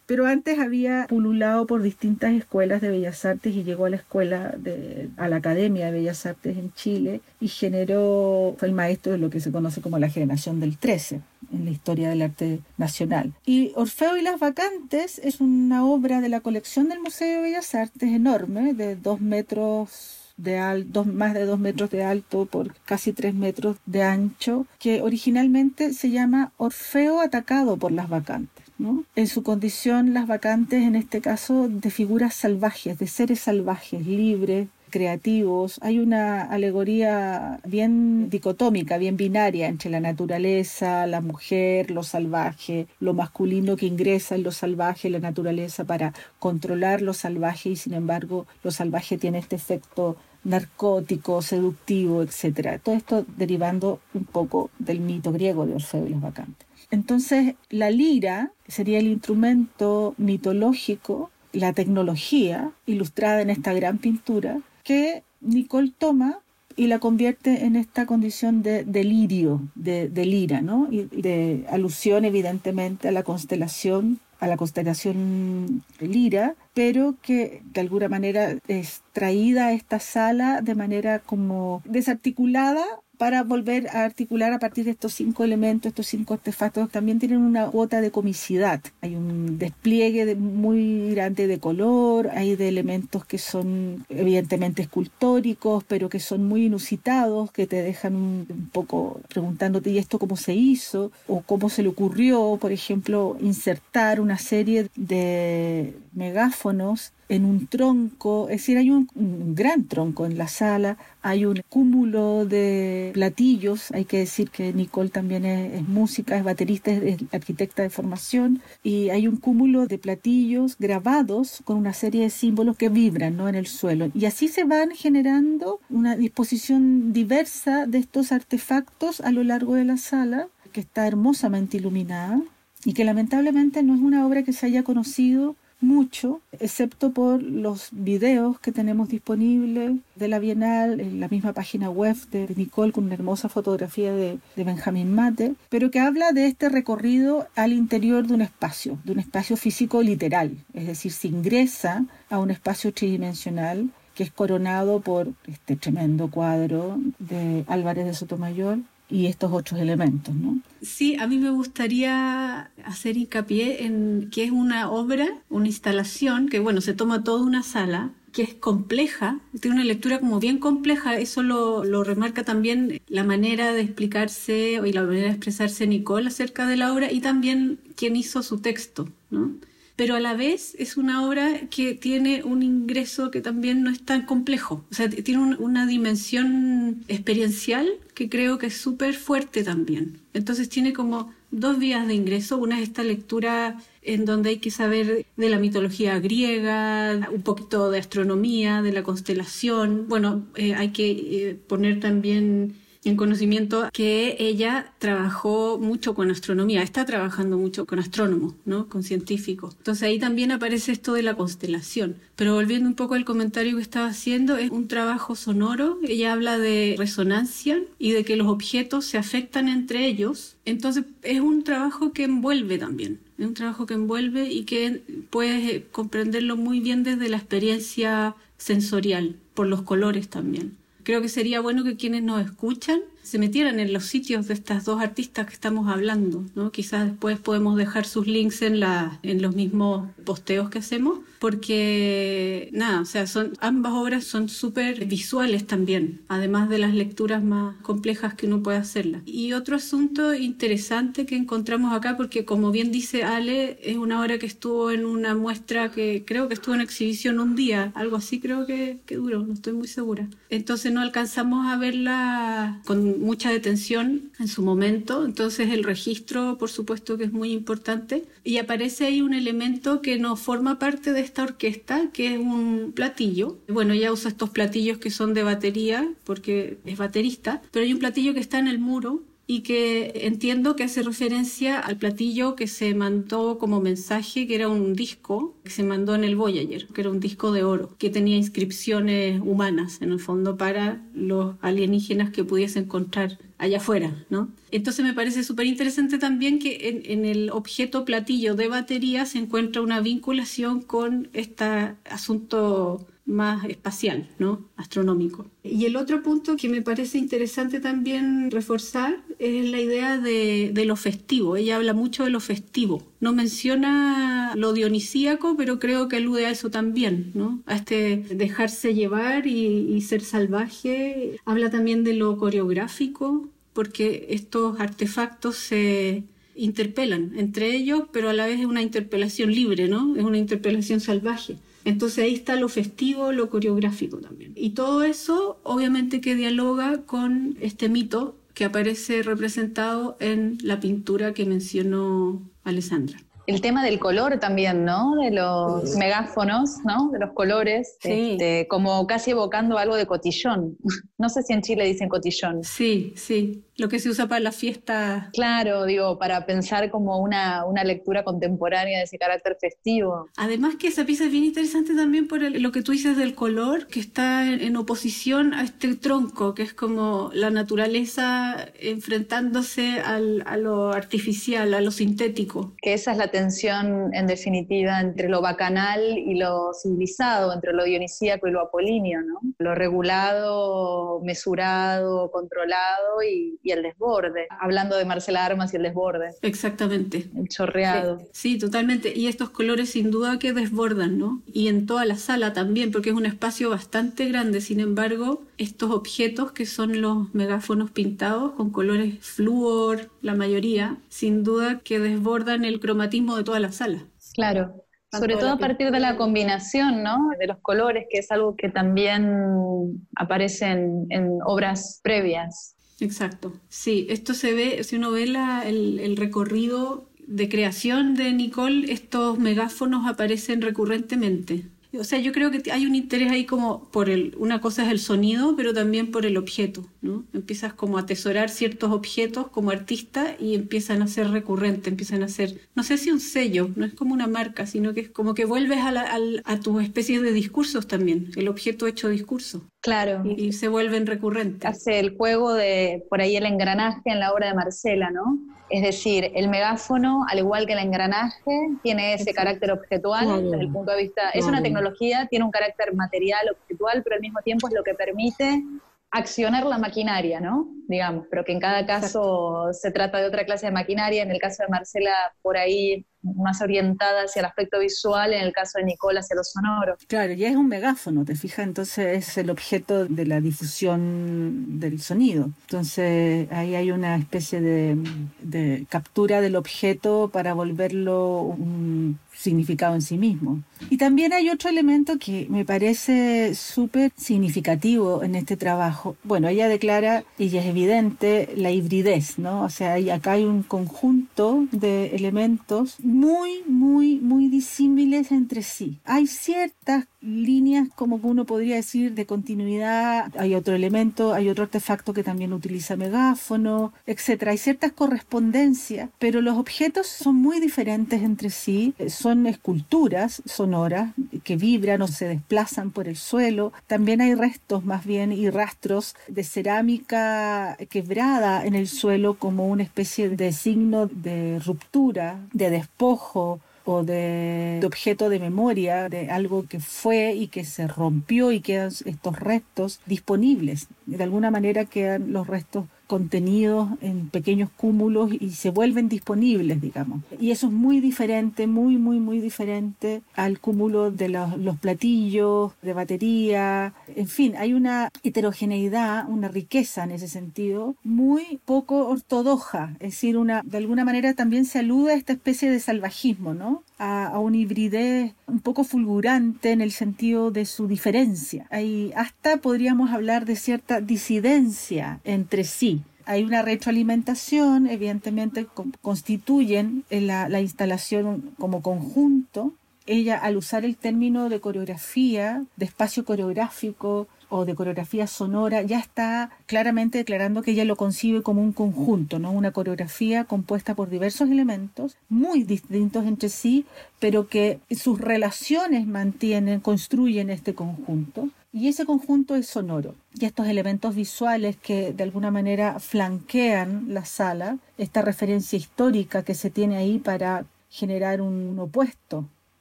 [0.07, 4.55] pero antes había pululado por distintas escuelas de bellas artes y llegó a la escuela
[4.57, 9.19] de, a la Academia de Bellas Artes en Chile y generó, fue el maestro de
[9.19, 11.21] lo que se conoce como la generación del 13
[11.53, 13.33] en la historia del arte nacional.
[13.45, 17.75] Y Orfeo y las vacantes es una obra de la colección del Museo de Bellas
[17.75, 23.13] Artes enorme, de dos metros de alto, más de dos metros de alto por casi
[23.13, 28.65] tres metros de ancho, que originalmente se llama Orfeo atacado por las vacantes.
[28.79, 29.05] ¿no?
[29.15, 34.69] En su condición, las vacantes, en este caso, de figuras salvajes, de seres salvajes, libres,
[34.95, 35.81] creativos.
[35.83, 43.13] Hay una alegoría bien dicotómica, bien binaria entre la naturaleza, la mujer, lo salvaje, lo
[43.13, 48.47] masculino que ingresa en lo salvaje, la naturaleza para controlar lo salvaje y sin embargo
[48.63, 52.79] lo salvaje tiene este efecto narcótico, seductivo, etcétera.
[52.79, 56.69] Todo esto derivando un poco del mito griego de Orfeo y los vacantes.
[56.93, 65.25] Entonces, la lira sería el instrumento mitológico, la tecnología ilustrada en esta gran pintura, que
[65.41, 66.41] Nicole toma
[66.77, 70.89] y la convierte en esta condición de delirio, de, lira, ¿no?
[70.91, 78.09] Y de alusión evidentemente a la constelación, a la constelación Lira, pero que de alguna
[78.09, 82.85] manera es traída a esta sala de manera como desarticulada
[83.25, 87.39] para volver a articular a partir de estos cinco elementos, estos cinco artefactos, también tienen
[87.39, 88.83] una cuota de comicidad.
[89.01, 96.11] Hay un despliegue muy grande de color, hay de elementos que son evidentemente escultóricos, pero
[96.11, 100.53] que son muy inusitados, que te dejan un, un poco preguntándote, ¿y esto cómo se
[100.53, 101.11] hizo?
[101.27, 108.49] ¿O cómo se le ocurrió, por ejemplo, insertar una serie de megáfonos en un tronco,
[108.49, 109.09] es decir, hay un,
[109.55, 115.09] gran tronco en la sala, hay un cúmulo de platillos, hay que decir que Nicole
[115.09, 120.77] también es, música, es baterista, es, arquitecta de formación, y hay un cúmulo de platillos
[120.79, 123.49] grabados con una serie de símbolos que vibran ¿no?
[123.49, 124.11] en el suelo.
[124.15, 129.85] Y así se van generando una disposición diversa de estos artefactos a lo largo de
[129.85, 132.41] la sala, que está hermosamente iluminada
[132.85, 137.89] y que lamentablemente no es una obra que se haya conocido mucho, excepto por los
[137.93, 143.05] videos que tenemos disponibles de la Bienal, en la misma página web de Nicole con
[143.05, 148.27] una hermosa fotografía de, de Benjamín Mate, pero que habla de este recorrido al interior
[148.27, 152.93] de un espacio, de un espacio físico literal, es decir, se ingresa a un espacio
[152.93, 158.79] tridimensional que es coronado por este tremendo cuadro de Álvarez de Sotomayor
[159.11, 160.59] y estos otros elementos, ¿no?
[160.83, 166.59] Sí, a mí me gustaría hacer hincapié en que es una obra, una instalación que,
[166.59, 171.17] bueno, se toma toda una sala que es compleja, tiene una lectura como bien compleja,
[171.19, 176.27] eso lo, lo, remarca también la manera de explicarse y la manera de expresarse Nicole
[176.27, 179.53] acerca de la obra y también quien hizo su texto, ¿no?
[179.97, 184.03] Pero a la vez es una obra que tiene un ingreso que también no es
[184.03, 190.21] tan complejo, o sea, tiene una dimensión experiencial que creo que es súper fuerte también.
[190.33, 194.71] Entonces tiene como dos vías de ingreso, una es esta lectura en donde hay que
[194.71, 200.91] saber de la mitología griega, un poquito de astronomía, de la constelación, bueno, eh, hay
[200.91, 207.87] que eh, poner también en conocimiento que ella trabajó mucho con astronomía, está trabajando mucho
[207.87, 208.89] con astrónomos, ¿no?
[208.89, 209.75] Con científicos.
[209.79, 212.17] Entonces ahí también aparece esto de la constelación.
[212.37, 215.99] Pero volviendo un poco al comentario que estaba haciendo, es un trabajo sonoro.
[216.03, 220.57] Ella habla de resonancia y de que los objetos se afectan entre ellos.
[220.65, 223.21] Entonces es un trabajo que envuelve también.
[223.39, 229.37] Es un trabajo que envuelve y que puedes comprenderlo muy bien desde la experiencia sensorial,
[229.55, 230.77] por los colores también.
[231.05, 234.85] Creo que sería bueno que quienes nos escuchan se metieran en los sitios de estas
[234.85, 236.71] dos artistas que estamos hablando, ¿no?
[236.71, 242.69] Quizás después podemos dejar sus links en, la, en los mismos posteos que hacemos, porque
[242.73, 247.77] nada, o sea, son, ambas obras son súper visuales también, además de las lecturas más
[247.81, 249.23] complejas que uno puede hacerlas.
[249.25, 254.39] Y otro asunto interesante que encontramos acá, porque como bien dice Ale, es una obra
[254.39, 258.39] que estuvo en una muestra que creo que estuvo en exhibición un día, algo así
[258.39, 260.29] creo que, que duró, no estoy muy segura.
[260.51, 266.71] Entonces no alcanzamos a verla con mucha detención en su momento, entonces el registro por
[266.71, 271.21] supuesto que es muy importante y aparece ahí un elemento que no forma parte de
[271.21, 273.59] esta orquesta, que es un platillo.
[273.69, 277.99] Bueno, ella usa estos platillos que son de batería porque es baterista, pero hay un
[277.99, 282.67] platillo que está en el muro y que entiendo que hace referencia al platillo que
[282.67, 287.01] se mandó como mensaje, que era un disco que se mandó en el Voyager, que
[287.03, 292.31] era un disco de oro, que tenía inscripciones humanas en el fondo para los alienígenas
[292.31, 294.51] que pudiese encontrar allá afuera, ¿no?
[294.71, 299.39] Entonces me parece súper interesante también que en, en, el objeto platillo de batería se
[299.39, 304.69] encuentra una vinculación con este asunto más espacial, ¿no?
[304.77, 305.47] Astronómico.
[305.63, 310.85] Y el otro punto que me parece interesante también reforzar es la idea de, de,
[310.85, 311.57] lo festivo.
[311.57, 313.03] Ella habla mucho de lo festivo.
[313.21, 317.63] No menciona lo dionisíaco, pero creo que alude a eso también, ¿no?
[317.67, 321.39] A este dejarse llevar y, y ser salvaje.
[321.47, 326.25] Habla también de lo coreográfico, porque estos artefactos se
[326.57, 330.15] interpelan entre ellos, pero a la vez es una interpelación libre, ¿no?
[330.17, 331.57] Es una interpelación salvaje.
[331.85, 334.53] Entonces ahí está lo festivo, lo coreográfico también.
[334.57, 341.35] Y todo eso obviamente que dialoga con este mito que aparece representado en la pintura
[341.35, 343.19] que mencionó Alessandra.
[343.47, 345.17] El tema del color también, ¿no?
[345.17, 347.11] De los megáfonos, ¿no?
[347.11, 348.33] De los colores, sí.
[348.33, 350.79] este, como casi evocando algo de cotillón.
[351.25, 352.63] No sé si en Chile dicen cotillón.
[352.63, 355.31] Sí, sí lo que se usa para la fiesta.
[355.33, 360.29] Claro, digo, para pensar como una, una, lectura contemporánea de ese carácter festivo.
[360.37, 363.35] Además que esa pieza es bien interesante también por el, lo que tú dices del
[363.35, 370.01] color, que está en, en, oposición a este tronco, que es como la naturaleza enfrentándose
[370.01, 372.73] al, a lo artificial, a lo sintético.
[372.81, 377.85] Que esa es la tensión, en definitiva, entre lo bacanal y lo civilizado, entre lo
[377.85, 379.41] dionisíaco y lo apolíneo, ¿no?
[379.59, 384.47] Lo regulado mesurado, controlado y, el desborde.
[384.61, 386.31] Hablando de Marcela Armas y el desborde.
[386.43, 387.29] Exactamente.
[387.37, 388.21] El chorreado.
[388.33, 389.13] Sí, totalmente.
[389.17, 391.43] Y estos colores sin duda que desbordan, ¿no?
[391.47, 394.61] Y en toda la sala también, porque es un espacio bastante grande.
[394.61, 401.43] Sin embargo, estos objetos que son los megáfonos pintados con colores flúor, la mayoría, sin
[401.43, 404.07] duda que desbordan el cromatismo de toda la sala.
[404.35, 404.84] Claro,
[405.19, 407.31] sobre todo a partir de la combinación, ¿no?
[407.39, 412.77] De los colores, que es algo que también aparece en, obras previas.
[413.01, 413.53] Exacto.
[413.69, 419.39] Sí, esto se ve, si uno ve el, el recorrido de creación de Nicole, estos
[419.39, 421.65] megáfonos aparecen recurrentemente.
[421.99, 424.91] O sea, yo creo que hay un interés ahí como por el, una cosa es
[424.91, 427.25] el sonido, pero también por el objeto, ¿no?
[427.33, 432.29] Empiezas como a atesorar ciertos objetos como artista y empiezan a ser recurrentes, empiezan a
[432.29, 435.35] ser, no sé si un sello, no es como una marca, sino que es como
[435.35, 439.65] que vuelves a, la, a, tus especies de discursos también, el objeto hecho discurso.
[439.85, 440.23] Claro.
[440.25, 441.69] Y, y, se vuelven recurrentes.
[441.69, 445.39] Hace el juego de, por ahí el engranaje en la obra de Marcela, ¿no?
[445.69, 448.51] Es decir, el megáfono, al igual que el engranaje,
[448.83, 452.95] tiene ese carácter objetual desde el punto de vista, es una tecnología, tiene un carácter
[452.95, 455.63] material, objetual, pero al mismo tiempo es lo que permite
[456.11, 457.69] accionar la maquinaria, ¿no?
[457.87, 461.23] Digamos, pero que en cada caso se trata de otra clase de maquinaria.
[461.23, 465.53] En el caso de Marcela, por ahí más orientada hacia el aspecto visual, en el
[465.53, 466.97] caso de Nicole hacia lo sonoro.
[467.09, 472.01] Claro, ya es un megáfono, te fijas, entonces es el objeto de la difusión del
[472.01, 472.51] sonido.
[472.63, 474.97] Entonces ahí hay una especie de,
[475.41, 480.63] de captura del objeto para volverlo un significado en sí mismo.
[480.91, 486.17] Y también hay otro elemento que me parece súper significativo en este trabajo.
[486.25, 489.63] Bueno, ella declara, y es evidente, la hibridez, ¿no?
[489.63, 495.99] O sea, acá hay un conjunto de elementos muy, muy, muy disímiles entre sí.
[496.05, 500.31] Hay ciertas líneas, como uno podría decir, de continuidad.
[500.39, 504.49] Hay otro elemento, hay otro artefacto que también utiliza megáfono, etc.
[504.49, 508.95] Hay ciertas correspondencias, pero los objetos son muy diferentes entre sí.
[509.09, 511.13] Son esculturas sonoras
[511.43, 513.73] que vibran o se desplazan por el suelo.
[513.87, 519.83] También hay restos más bien y rastros de cerámica quebrada en el suelo como una
[519.83, 526.81] especie de signo de ruptura, de despojo o de, objeto de memoria, de algo que
[526.81, 530.89] fue y que se rompió y quedan estos restos disponibles.
[531.07, 537.21] De alguna manera quedan los restos contenidos en pequeños cúmulos y se vuelven disponibles, digamos.
[537.41, 542.73] Y eso es muy diferente, muy, muy, muy diferente al cúmulo de los, los, platillos,
[542.83, 543.93] de batería.
[544.15, 549.97] En fin, hay una heterogeneidad, una riqueza en ese sentido, muy poco ortodoxa.
[550.01, 553.83] Es decir, una, de alguna manera también se alude a esta especie de salvajismo, ¿no?
[553.99, 558.67] A, una hibridez un poco fulgurante en el sentido de su diferencia.
[558.71, 565.67] Hay, hasta podríamos hablar de cierta disidencia entre sí hay una retroalimentación, evidentemente
[566.03, 569.73] constituyen la, la, instalación como conjunto.
[570.07, 575.99] Ella, al usar el término de coreografía, de espacio coreográfico o de coreografía sonora, ya
[575.99, 579.51] está claramente declarando que ella lo concibe como un conjunto, ¿no?
[579.51, 583.85] Una coreografía compuesta por diversos elementos muy distintos entre sí,
[584.21, 590.15] pero que sus relaciones mantienen, construyen este conjunto y ese conjunto es sonoro.
[590.39, 596.55] Y estos elementos visuales que de alguna manera flanquean la sala, esta referencia histórica que
[596.55, 599.47] se tiene ahí para generar un opuesto,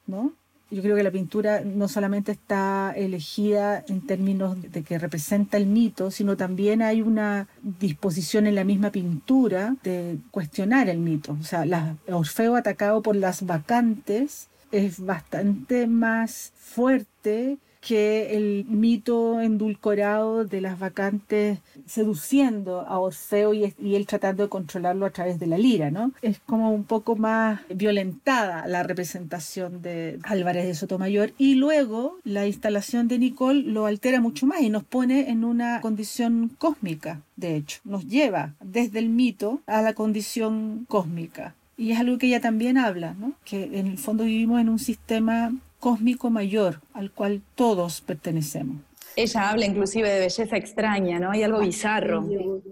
[0.08, 0.32] ¿no?
[0.74, 5.66] Yo creo que la pintura no solamente está elegida en términos de que representa el
[5.66, 11.38] mito, sino también hay una disposición en la misma pintura de cuestionar el mito.
[11.40, 19.42] O sea, la, Orfeo atacado por las vacantes es bastante más fuerte que el mito
[19.42, 25.46] endulcorado de las vacantes seduciendo a Orfeo y, él tratando de controlarlo a través de
[25.46, 26.12] la lira, ¿no?
[26.22, 32.46] Es como un poco más violentada la representación de Álvarez de Sotomayor y luego la
[32.46, 37.56] instalación de Nicole lo altera mucho más y nos pone en una condición cósmica, de
[37.56, 41.54] hecho, nos lleva desde el mito a la condición cósmica.
[41.76, 43.32] Y es algo que ella también habla, ¿no?
[43.44, 45.52] que en el fondo vivimos en un sistema
[45.84, 48.78] cósmico mayor al cual todos pertenecemos.
[49.16, 51.30] Ella habla inclusive de belleza extraña, ¿no?
[51.30, 52.26] Hay algo bizarro.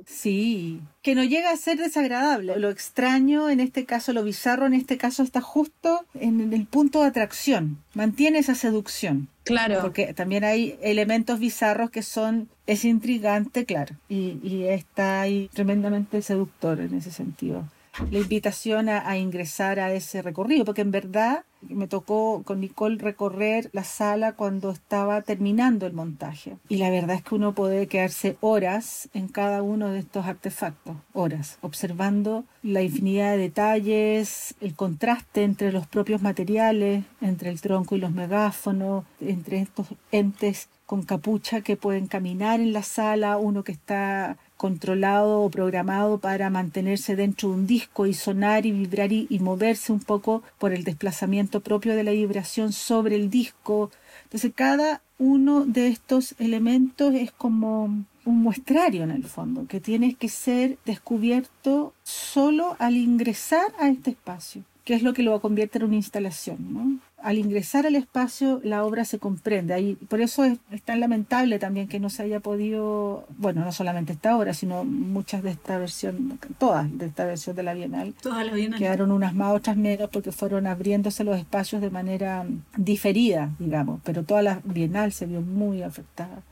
[0.07, 2.59] Sí, que no llega a ser desagradable.
[2.59, 7.03] Lo extraño, en este caso, lo bizarro, en este caso, está justo en el punto
[7.03, 7.77] de atracción.
[7.93, 9.29] Mantiene esa seducción.
[9.45, 9.83] Claro.
[9.83, 13.95] Porque también hay elementos bizarros que son, es intrigante, claro.
[14.09, 17.69] Y, y está ahí tremendamente seductor en ese sentido.
[18.11, 23.71] La invitación a, ingresar a ese recorrido, porque en verdad me tocó con Nicole recorrer
[23.73, 26.57] la sala cuando estaba terminando el montaje.
[26.69, 30.97] Y la verdad es que uno puede quedarse horas en cada uno de estos artefactos,
[31.13, 37.95] horas, observando la infinidad de detalles, el contraste entre los propios materiales, entre el tronco
[37.95, 43.65] y los megáfonos, entre estos entes con capucha que pueden caminar en la sala, uno
[43.65, 49.11] que está controlado o programado para mantenerse dentro de un disco y sonar y vibrar
[49.13, 53.91] y, moverse un poco por el desplazamiento propio de la vibración sobre el disco.
[54.23, 60.15] Entonces cada uno de estos elementos es como un muestrario en el fondo, que tiene
[60.15, 65.79] que ser descubierto solo al ingresar a este espacio, que es lo que lo convierte
[65.79, 66.59] en una instalación.
[66.73, 66.99] ¿no?
[67.23, 69.75] al ingresar al espacio la obra se comprende.
[69.75, 74.13] Ahí, por eso es, tan lamentable también que no se haya podido, bueno, no solamente
[74.13, 78.15] esta obra, sino muchas de esta versión, todas de esta versión de la Bienal.
[78.21, 78.79] Todas las Bienal.
[78.79, 82.45] Quedaron unas más, otras menos, porque fueron abriéndose los espacios de manera
[82.77, 86.43] diferida, digamos, pero toda la Bienal se vio muy afectada.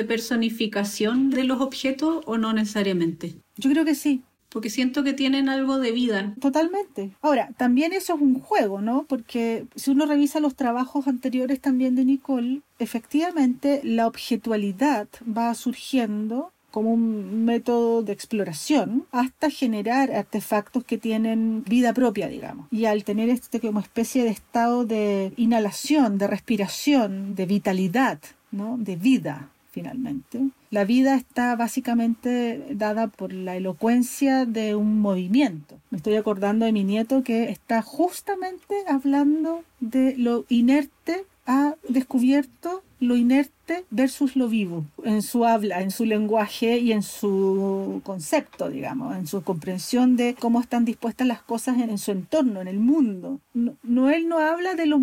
[0.00, 3.36] De personificación de los objetos o no necesariamente?
[3.56, 4.22] Yo creo que sí.
[4.48, 6.34] Porque siento que tienen algo de vida.
[6.40, 7.12] Totalmente.
[7.22, 9.04] Ahora, también eso es un juego, ¿no?
[9.08, 16.50] Porque si uno revisa los trabajos anteriores también de Nicole, efectivamente la objetualidad va surgiendo
[16.70, 22.66] como un método de exploración hasta generar artefactos que tienen vida propia, digamos.
[22.70, 28.20] Y al tener este como especie de estado de inhalación, de respiración, de vitalidad,
[28.50, 28.76] ¿no?
[28.78, 30.40] de vida, finalmente.
[30.70, 35.78] La vida está básicamente dada por la elocuencia de un movimiento.
[35.90, 42.82] Me estoy acordando de mi nieto que está justamente hablando de lo inerte ha descubierto
[43.00, 48.68] lo inerte versus lo vivo en su habla, en su lenguaje y en su concepto,
[48.68, 52.78] digamos, en su comprensión de cómo están dispuestas las cosas en, su entorno, en el
[52.78, 53.40] mundo.
[53.54, 55.00] No, él no habla de, lo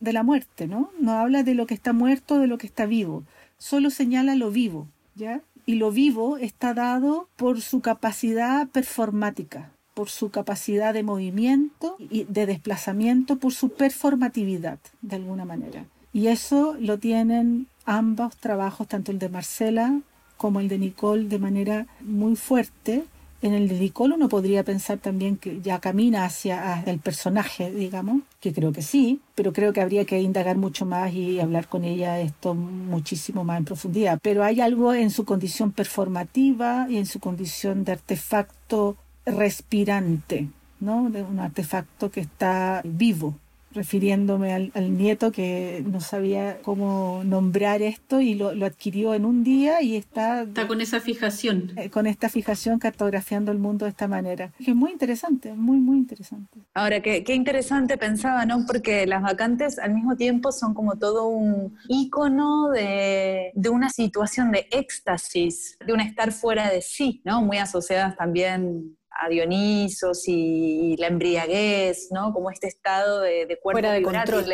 [0.00, 0.90] de la muerte, ¿no?
[1.00, 3.24] No habla de lo que está muerto, de lo que está vivo.
[3.60, 5.42] Solo señala lo vivo, ¿ya?
[5.66, 12.24] Y lo vivo está dado por su capacidad performática, por su capacidad de movimiento y
[12.24, 15.84] de desplazamiento, por su performatividad, de alguna manera.
[16.14, 20.00] Y eso lo tienen ambos trabajos, tanto el de Marcela
[20.38, 23.04] como el de Nicole, de manera muy fuerte.
[23.42, 28.22] En el de Nicole uno podría pensar también que ya camina hacia el personaje, digamos,
[28.38, 31.84] que creo que sí, pero creo que habría que indagar mucho más y hablar con
[31.84, 34.18] ella esto muchísimo más en profundidad.
[34.22, 41.08] Pero hay algo en su condición performativa y en su condición de artefacto respirante, ¿no?
[41.08, 43.36] De un artefacto que está vivo,
[43.72, 49.82] refiriéndome al, nieto que no sabía cómo nombrar esto y lo, adquirió en un día
[49.82, 50.42] y está...
[50.42, 51.72] Está con esa fijación.
[51.76, 54.52] Eh, con esta fijación cartografiando el mundo de esta manera.
[54.58, 56.60] Es muy interesante, muy, muy interesante.
[56.74, 58.64] Ahora, qué, qué interesante pensaba, ¿no?
[58.66, 64.50] Porque las vacantes al mismo tiempo son como todo un ícono de, de una situación
[64.50, 67.42] de éxtasis, de un estar fuera de sí, ¿no?
[67.42, 72.32] Muy asociadas también a Dionisos y, la embriaguez, ¿no?
[72.32, 74.46] Como este estado de, de cuerpo fuera de control.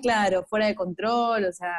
[0.00, 1.74] Claro, fuera de control, o sea,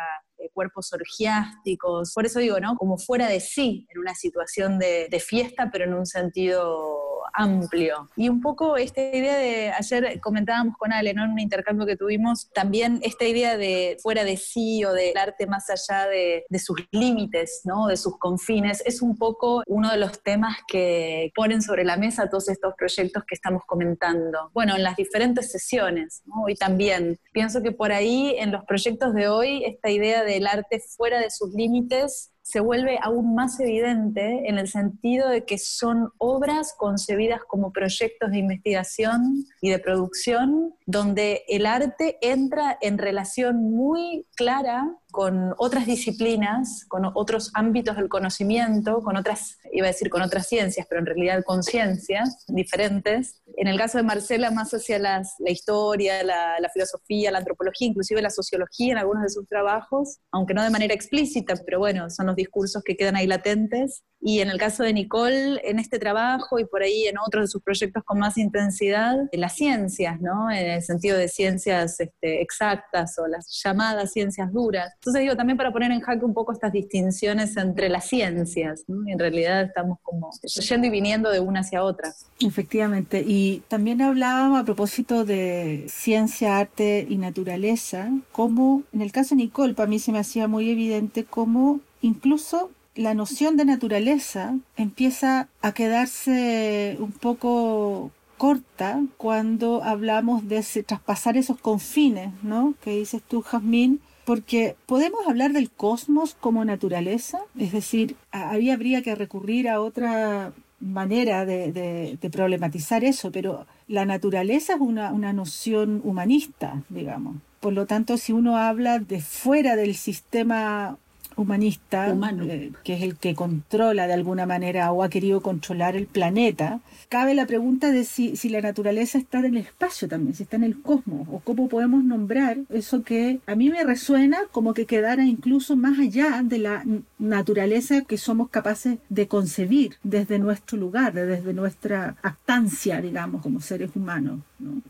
[0.53, 2.11] cuerpos orgiásticos.
[2.13, 2.75] Por eso digo, ¿no?
[2.75, 6.99] Como fuera de sí, en una situación de, de fiesta, pero en un sentido
[7.33, 8.09] amplio.
[8.15, 11.23] Y un poco esta idea de, ayer comentábamos con Ale, ¿no?
[11.23, 15.47] En un intercambio que tuvimos, también esta idea de fuera de sí o del arte
[15.47, 17.87] más allá de, de sus límites, ¿no?
[17.87, 22.29] De sus confines, es un poco uno de los temas que ponen sobre la mesa
[22.29, 24.51] todos estos proyectos que estamos comentando.
[24.53, 26.49] Bueno, en las diferentes sesiones, ¿no?
[26.49, 30.79] Y también pienso que por ahí, en los proyectos de hoy, esta idea del arte
[30.79, 36.11] fuera de sus límites se vuelve aún más evidente en el sentido de que son
[36.17, 43.71] obras concebidas como proyectos de investigación y de producción donde el arte entra en relación
[43.71, 50.09] muy clara con otras disciplinas, con otros ámbitos del conocimiento, con otras, iba a decir
[50.09, 53.41] con otras ciencias, pero en realidad con ciencias diferentes.
[53.57, 58.29] En el caso de Marcela, más hacia la historia, la, filosofía, la antropología, inclusive la
[58.29, 62.35] sociología en algunos de sus trabajos, aunque no de manera explícita, pero bueno, son los
[62.35, 64.03] discursos que quedan ahí latentes.
[64.21, 67.47] Y en el caso de Nicole, en este trabajo y por ahí en otros de
[67.47, 70.51] sus proyectos con más intensidad, las ciencias, ¿no?
[70.51, 74.91] En el sentido de ciencias este, exactas o las llamadas ciencias duras.
[74.95, 78.99] Entonces digo, también para poner en jaque un poco estas distinciones entre las ciencias, ¿no?
[79.07, 82.13] en realidad estamos como yendo y viniendo de una hacia otra.
[82.39, 89.35] Efectivamente, y también hablábamos a propósito de ciencia, arte y naturaleza, como en el caso
[89.35, 94.57] de Nicole, para mí se me hacía muy evidente cómo incluso la noción de naturaleza
[94.75, 102.73] empieza a quedarse un poco corta cuando hablamos de traspasar esos confines, ¿no?
[102.81, 109.01] Que dices tú, Jazmín, porque podemos hablar del cosmos como naturaleza, es decir, ahí habría
[109.01, 116.01] que recurrir a otra manera de, problematizar eso, pero la naturaleza es una, una noción
[116.03, 117.37] humanista, digamos.
[117.59, 120.97] Por lo tanto, si uno habla de fuera del sistema
[121.41, 126.05] humanista, eh, que es el que controla de alguna manera o ha querido controlar el
[126.07, 130.43] planeta, cabe la pregunta de si, si, la naturaleza está en el espacio también, si
[130.43, 134.73] está en el cosmos, o cómo podemos nombrar eso que a mí me resuena como
[134.73, 136.83] que quedara incluso más allá de la
[137.17, 143.91] naturaleza que somos capaces de concebir desde nuestro lugar, desde nuestra actancia, digamos, como seres
[143.95, 144.39] humanos.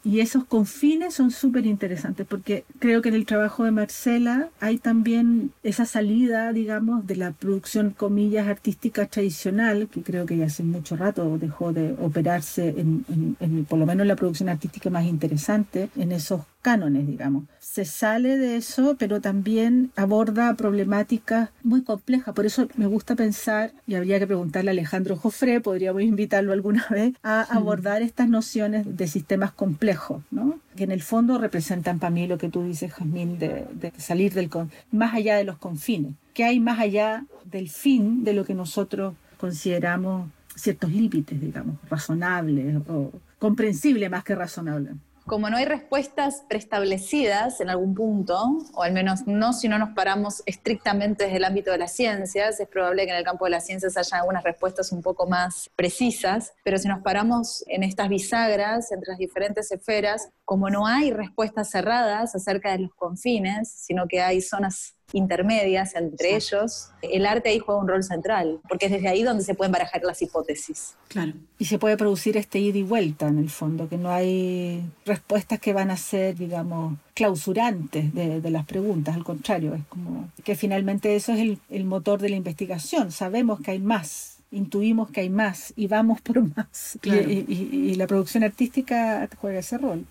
[0.04, 4.78] Y esos confines son súper interesantes porque creo que en el trabajo de Marcela hay
[4.78, 10.64] también esa salida, digamos, de la producción, comillas, artística tradicional, que creo que ya hace
[10.64, 13.06] mucho rato dejó de operarse en,
[13.40, 17.46] en por lo menos la producción artística más interesante, en esos cánones, digamos.
[17.60, 22.34] Se sale de eso, pero también aborda problemáticas muy complejas.
[22.34, 26.86] Por eso me gusta pensar, y habría que preguntarle a Alejandro Jofré, podríamos invitarlo alguna
[26.90, 30.60] vez, a abordar estas nociones de sistemas complejos, ¿no?
[30.76, 34.34] que en el fondo representan para mí lo que tú dices, Jazmín, de, de salir
[34.34, 34.50] del
[34.92, 36.14] más allá de los confines.
[36.34, 42.78] ¿Qué hay más allá del fin de lo que nosotros consideramos ciertos límites, digamos, razonables
[42.88, 44.94] o comprensibles más que razonables?
[45.30, 49.90] Como no hay respuestas preestablecidas en algún punto, o al menos no si no nos
[49.90, 53.52] paramos estrictamente desde el ámbito de las ciencias, es probable que en el campo de
[53.52, 58.10] las ciencias haya algunas respuestas un poco más precisas, pero si nos paramos en estas
[58.10, 64.08] bisagras entre las diferentes esferas, como no hay respuestas cerradas acerca de los confines, sino
[64.08, 68.92] que hay zonas intermedias entre ellos, el arte ahí juega un rol central, porque es
[68.92, 70.96] desde ahí donde se pueden barajar las hipótesis.
[71.08, 71.34] Claro.
[71.58, 75.60] Y se puede producir este ida y vuelta en el fondo, que no hay respuestas
[75.60, 81.16] que van a ser, digamos, clausurantes de, las preguntas, al contrario, es como que finalmente
[81.16, 85.74] eso es el, motor de la investigación, sabemos que hay más, intuimos que hay más
[85.76, 86.98] y vamos por más.
[87.04, 90.06] Y, la producción artística juega ese rol.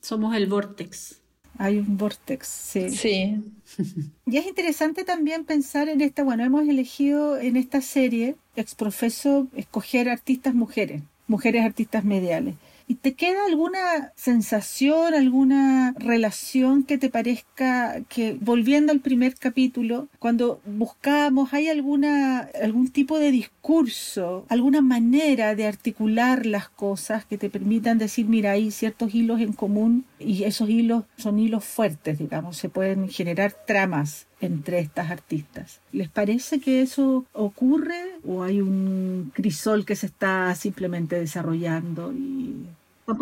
[0.00, 1.19] Somos el vortex.
[1.60, 2.88] Hay un vortex, sí.
[2.88, 3.36] Sí.
[4.24, 10.08] Y es interesante también pensar en esta, bueno, hemos elegido en esta serie, exprofeso, escoger
[10.08, 12.54] artistas mujeres, mujeres artistas mediales.
[12.88, 20.08] ¿Y te queda alguna sensación, alguna relación que te parezca que, volviendo al primer capítulo,
[20.18, 27.36] cuando buscamos, hay alguna, algún tipo de discurso, alguna manera de articular las cosas que
[27.36, 32.18] te permitan decir, mira, hay ciertos hilos en común y esos hilos son hilos fuertes,
[32.18, 35.80] digamos, se pueden generar tramas entre estas artistas.
[35.92, 42.66] ¿Les parece que eso ocurre o hay un crisol que se está simplemente desarrollando y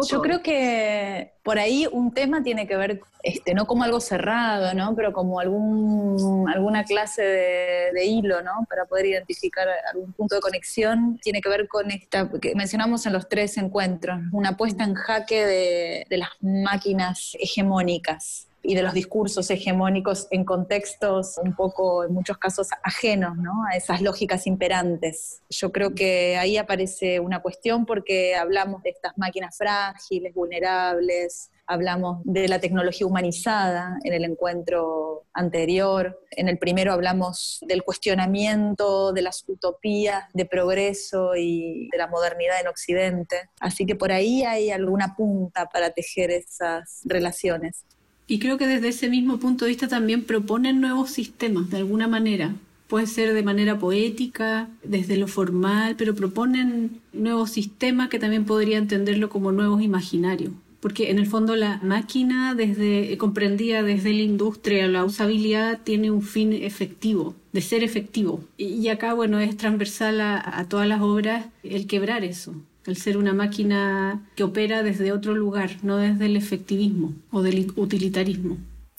[0.09, 4.74] yo creo que por ahí un tema tiene que ver, este, no como algo cerrado,
[4.74, 4.95] ¿no?
[4.95, 8.66] Pero como algún, alguna clase de, hilo, ¿no?
[8.68, 13.12] Para poder identificar algún punto de conexión, tiene que ver con esta, que mencionamos en
[13.12, 19.50] los tres encuentros, una puesta en jaque de, las máquinas hegemónicas y de los discursos
[19.50, 23.64] hegemónicos en contextos un poco, en muchos casos, ajenos ¿no?
[23.70, 25.42] a esas lógicas imperantes.
[25.48, 32.20] Yo creo que ahí aparece una cuestión porque hablamos de estas máquinas frágiles, vulnerables, hablamos
[32.24, 36.18] de la tecnología humanizada en el encuentro anterior.
[36.30, 42.61] En el primero hablamos del cuestionamiento de las utopías de progreso y de la modernidad
[42.61, 43.50] en Occidente.
[43.61, 47.84] Así que por ahí hay alguna punta para tejer esas relaciones.
[48.30, 52.06] Y creo que desde ese mismo punto de vista también proponen nuevos sistemas, de alguna
[52.06, 52.54] manera.
[52.88, 58.78] puede ser de manera poética, desde lo formal, pero proponen nuevos sistemas que también podría
[58.78, 60.52] entenderlo como nuevos imaginarios.
[60.80, 66.22] Porque en el fondo la máquina, desde comprendida desde la industria, la usabilidad tiene un
[66.22, 68.44] fin efectivo, de ser efectivo.
[68.56, 72.54] Y acá, bueno, es transversal a todas las obras el quebrar eso,
[72.89, 77.72] el ser una máquina que opera desde otro lugar, no desde el efectivismo o del
[77.76, 78.57] utilitarismo.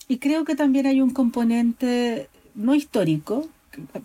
[0.07, 3.47] Y creo que también hay un componente no histórico,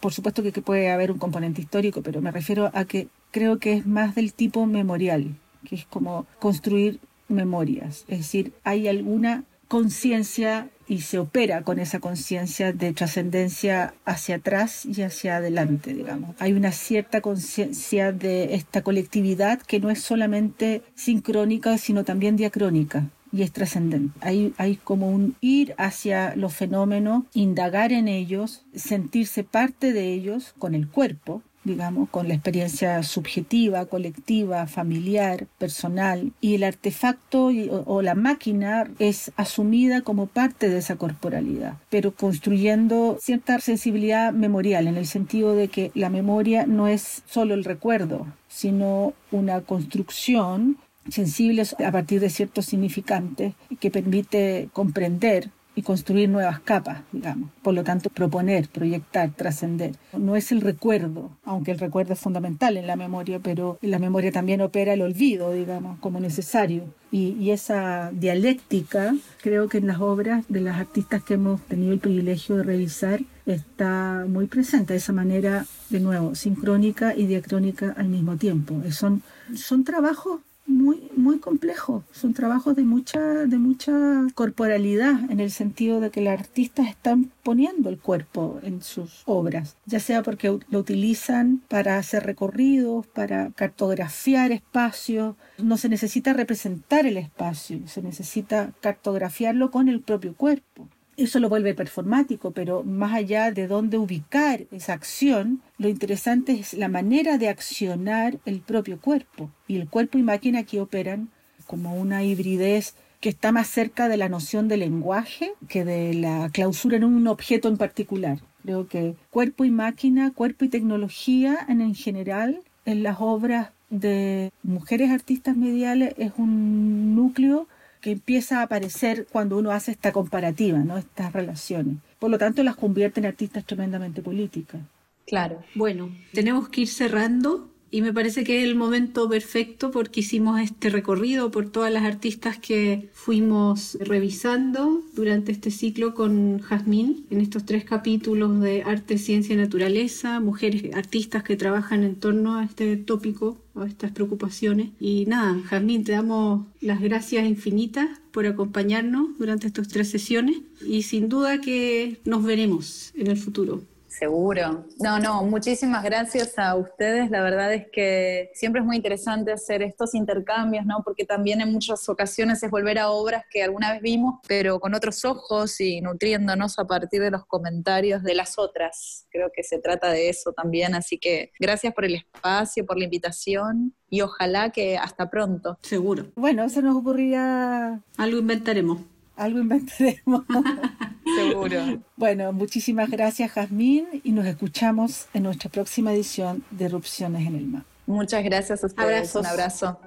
[0.01, 3.72] por supuesto que, puede haber un componente histórico, pero me refiero a que creo que
[3.72, 5.35] es más del tipo memorial,
[5.68, 12.01] que es como construir memorias, es decir, hay alguna conciencia y se opera con esa
[12.01, 16.37] conciencia de trascendencia hacia atrás y hacia adelante, digamos.
[16.39, 23.09] Hay una cierta conciencia de esta colectividad que no es solamente sincrónica, sino también diacrónica
[23.35, 24.16] y es trascendente.
[24.20, 30.55] Hay, hay como un ir hacia los fenómenos, indagar en ellos, sentirse parte de ellos
[30.59, 37.50] con el cuerpo, digamos, con la experiencia subjetiva, colectiva, familiar, personal, y el artefacto
[37.86, 44.86] o, la máquina es asumida como parte de esa corporalidad, pero construyendo cierta sensibilidad memorial,
[44.86, 50.76] en el sentido de que la memoria no es solo el recuerdo, sino una construcción
[51.08, 57.50] sensibles a partir de ciertos significantes que permite comprender y construir nuevas capas, digamos.
[57.62, 59.96] Por lo tanto, proponer, proyectar, trascender.
[60.16, 63.98] No es el recuerdo, aunque el recuerdo es fundamental en la memoria, pero en la
[63.98, 66.84] memoria también opera el olvido, digamos, como necesario.
[67.10, 71.92] Y, y, esa dialéctica, creo que en las obras de las artistas que hemos tenido
[71.92, 77.94] el privilegio de revisar, está muy presente de esa manera, de nuevo, sincrónica y diacrónica
[77.96, 78.80] al mismo tiempo.
[78.90, 79.22] Son,
[79.54, 82.04] son trabajos muy, muy complejo.
[82.12, 83.92] Son trabajos de mucha, de mucha
[84.34, 89.76] corporalidad, en el sentido de que los artistas están poniendo el cuerpo en sus obras,
[89.86, 95.36] ya sea porque lo utilizan para hacer recorridos, para cartografiar espacios.
[95.58, 101.48] No se necesita representar el espacio, se necesita cartografiarlo con el propio cuerpo eso lo
[101.48, 107.38] vuelve performático, pero más allá de dónde ubicar esa acción, lo interesante es la manera
[107.38, 109.50] de accionar el propio cuerpo.
[109.68, 111.28] Y el cuerpo y máquina aquí operan
[111.66, 116.50] como una hibridez que está más cerca de la noción de lenguaje que de la
[116.52, 118.38] clausura en un objeto en particular.
[118.62, 124.50] Creo que cuerpo y máquina, cuerpo y tecnología en, en general, en las obras de
[124.62, 127.66] mujeres artistas mediales es un núcleo
[128.05, 130.98] que empieza a aparecer cuando uno hace esta comparativa, ¿no?
[130.98, 131.96] Estas relaciones.
[132.18, 134.82] Por lo tanto, las convierte en artistas tremendamente políticas.
[135.26, 135.64] Claro.
[135.74, 140.61] Bueno, tenemos que ir cerrando y me parece que es el momento perfecto porque hicimos
[140.61, 147.41] este recorrido por todas las artistas que fuimos revisando durante este ciclo con Jazmín en
[147.41, 152.64] estos tres capítulos de arte, ciencia y naturaleza, mujeres artistas que trabajan en torno a
[152.64, 154.91] este tópico, a estas preocupaciones.
[154.99, 161.03] Y nada, Jazmín, te damos las gracias infinitas por acompañarnos durante estas tres sesiones y
[161.03, 163.82] sin duda que nos veremos en el futuro.
[164.18, 164.86] Seguro.
[165.00, 167.30] No, no, muchísimas gracias a ustedes.
[167.32, 171.02] La verdad es que siempre es muy interesante hacer estos intercambios, ¿no?
[171.04, 174.94] Porque también en muchas ocasiones es volver a obras que alguna vez vimos, pero con
[174.94, 179.26] otros ojos y nutriéndonos a partir de los comentarios de las otras.
[179.30, 180.94] Creo que se trata de eso también.
[180.94, 185.76] Así que gracias por el espacio, por la invitación y ojalá que hasta pronto.
[185.82, 186.26] Seguro.
[186.36, 188.00] Bueno, se nos ocurrirá...
[188.16, 189.00] Algo inventaremos.
[189.37, 190.45] Algo inventaremos.
[191.37, 192.03] Seguro.
[192.16, 197.66] Bueno, muchísimas gracias, Jazmín, y nos escuchamos en nuestra próxima edición de Erupciones en el
[197.66, 197.82] Mar.
[198.07, 199.35] Muchas gracias a ustedes.
[199.35, 199.99] Un abrazo.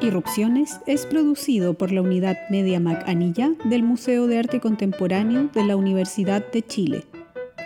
[0.00, 5.64] Irrupciones es producido por la Unidad Media Mac Anilla del Museo de Arte Contemporáneo de
[5.64, 7.04] la Universidad de Chile.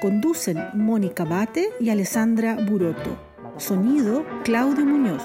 [0.01, 3.18] Conducen Mónica Bate y Alessandra Buroto.
[3.59, 5.22] Sonido Claudio Muñoz.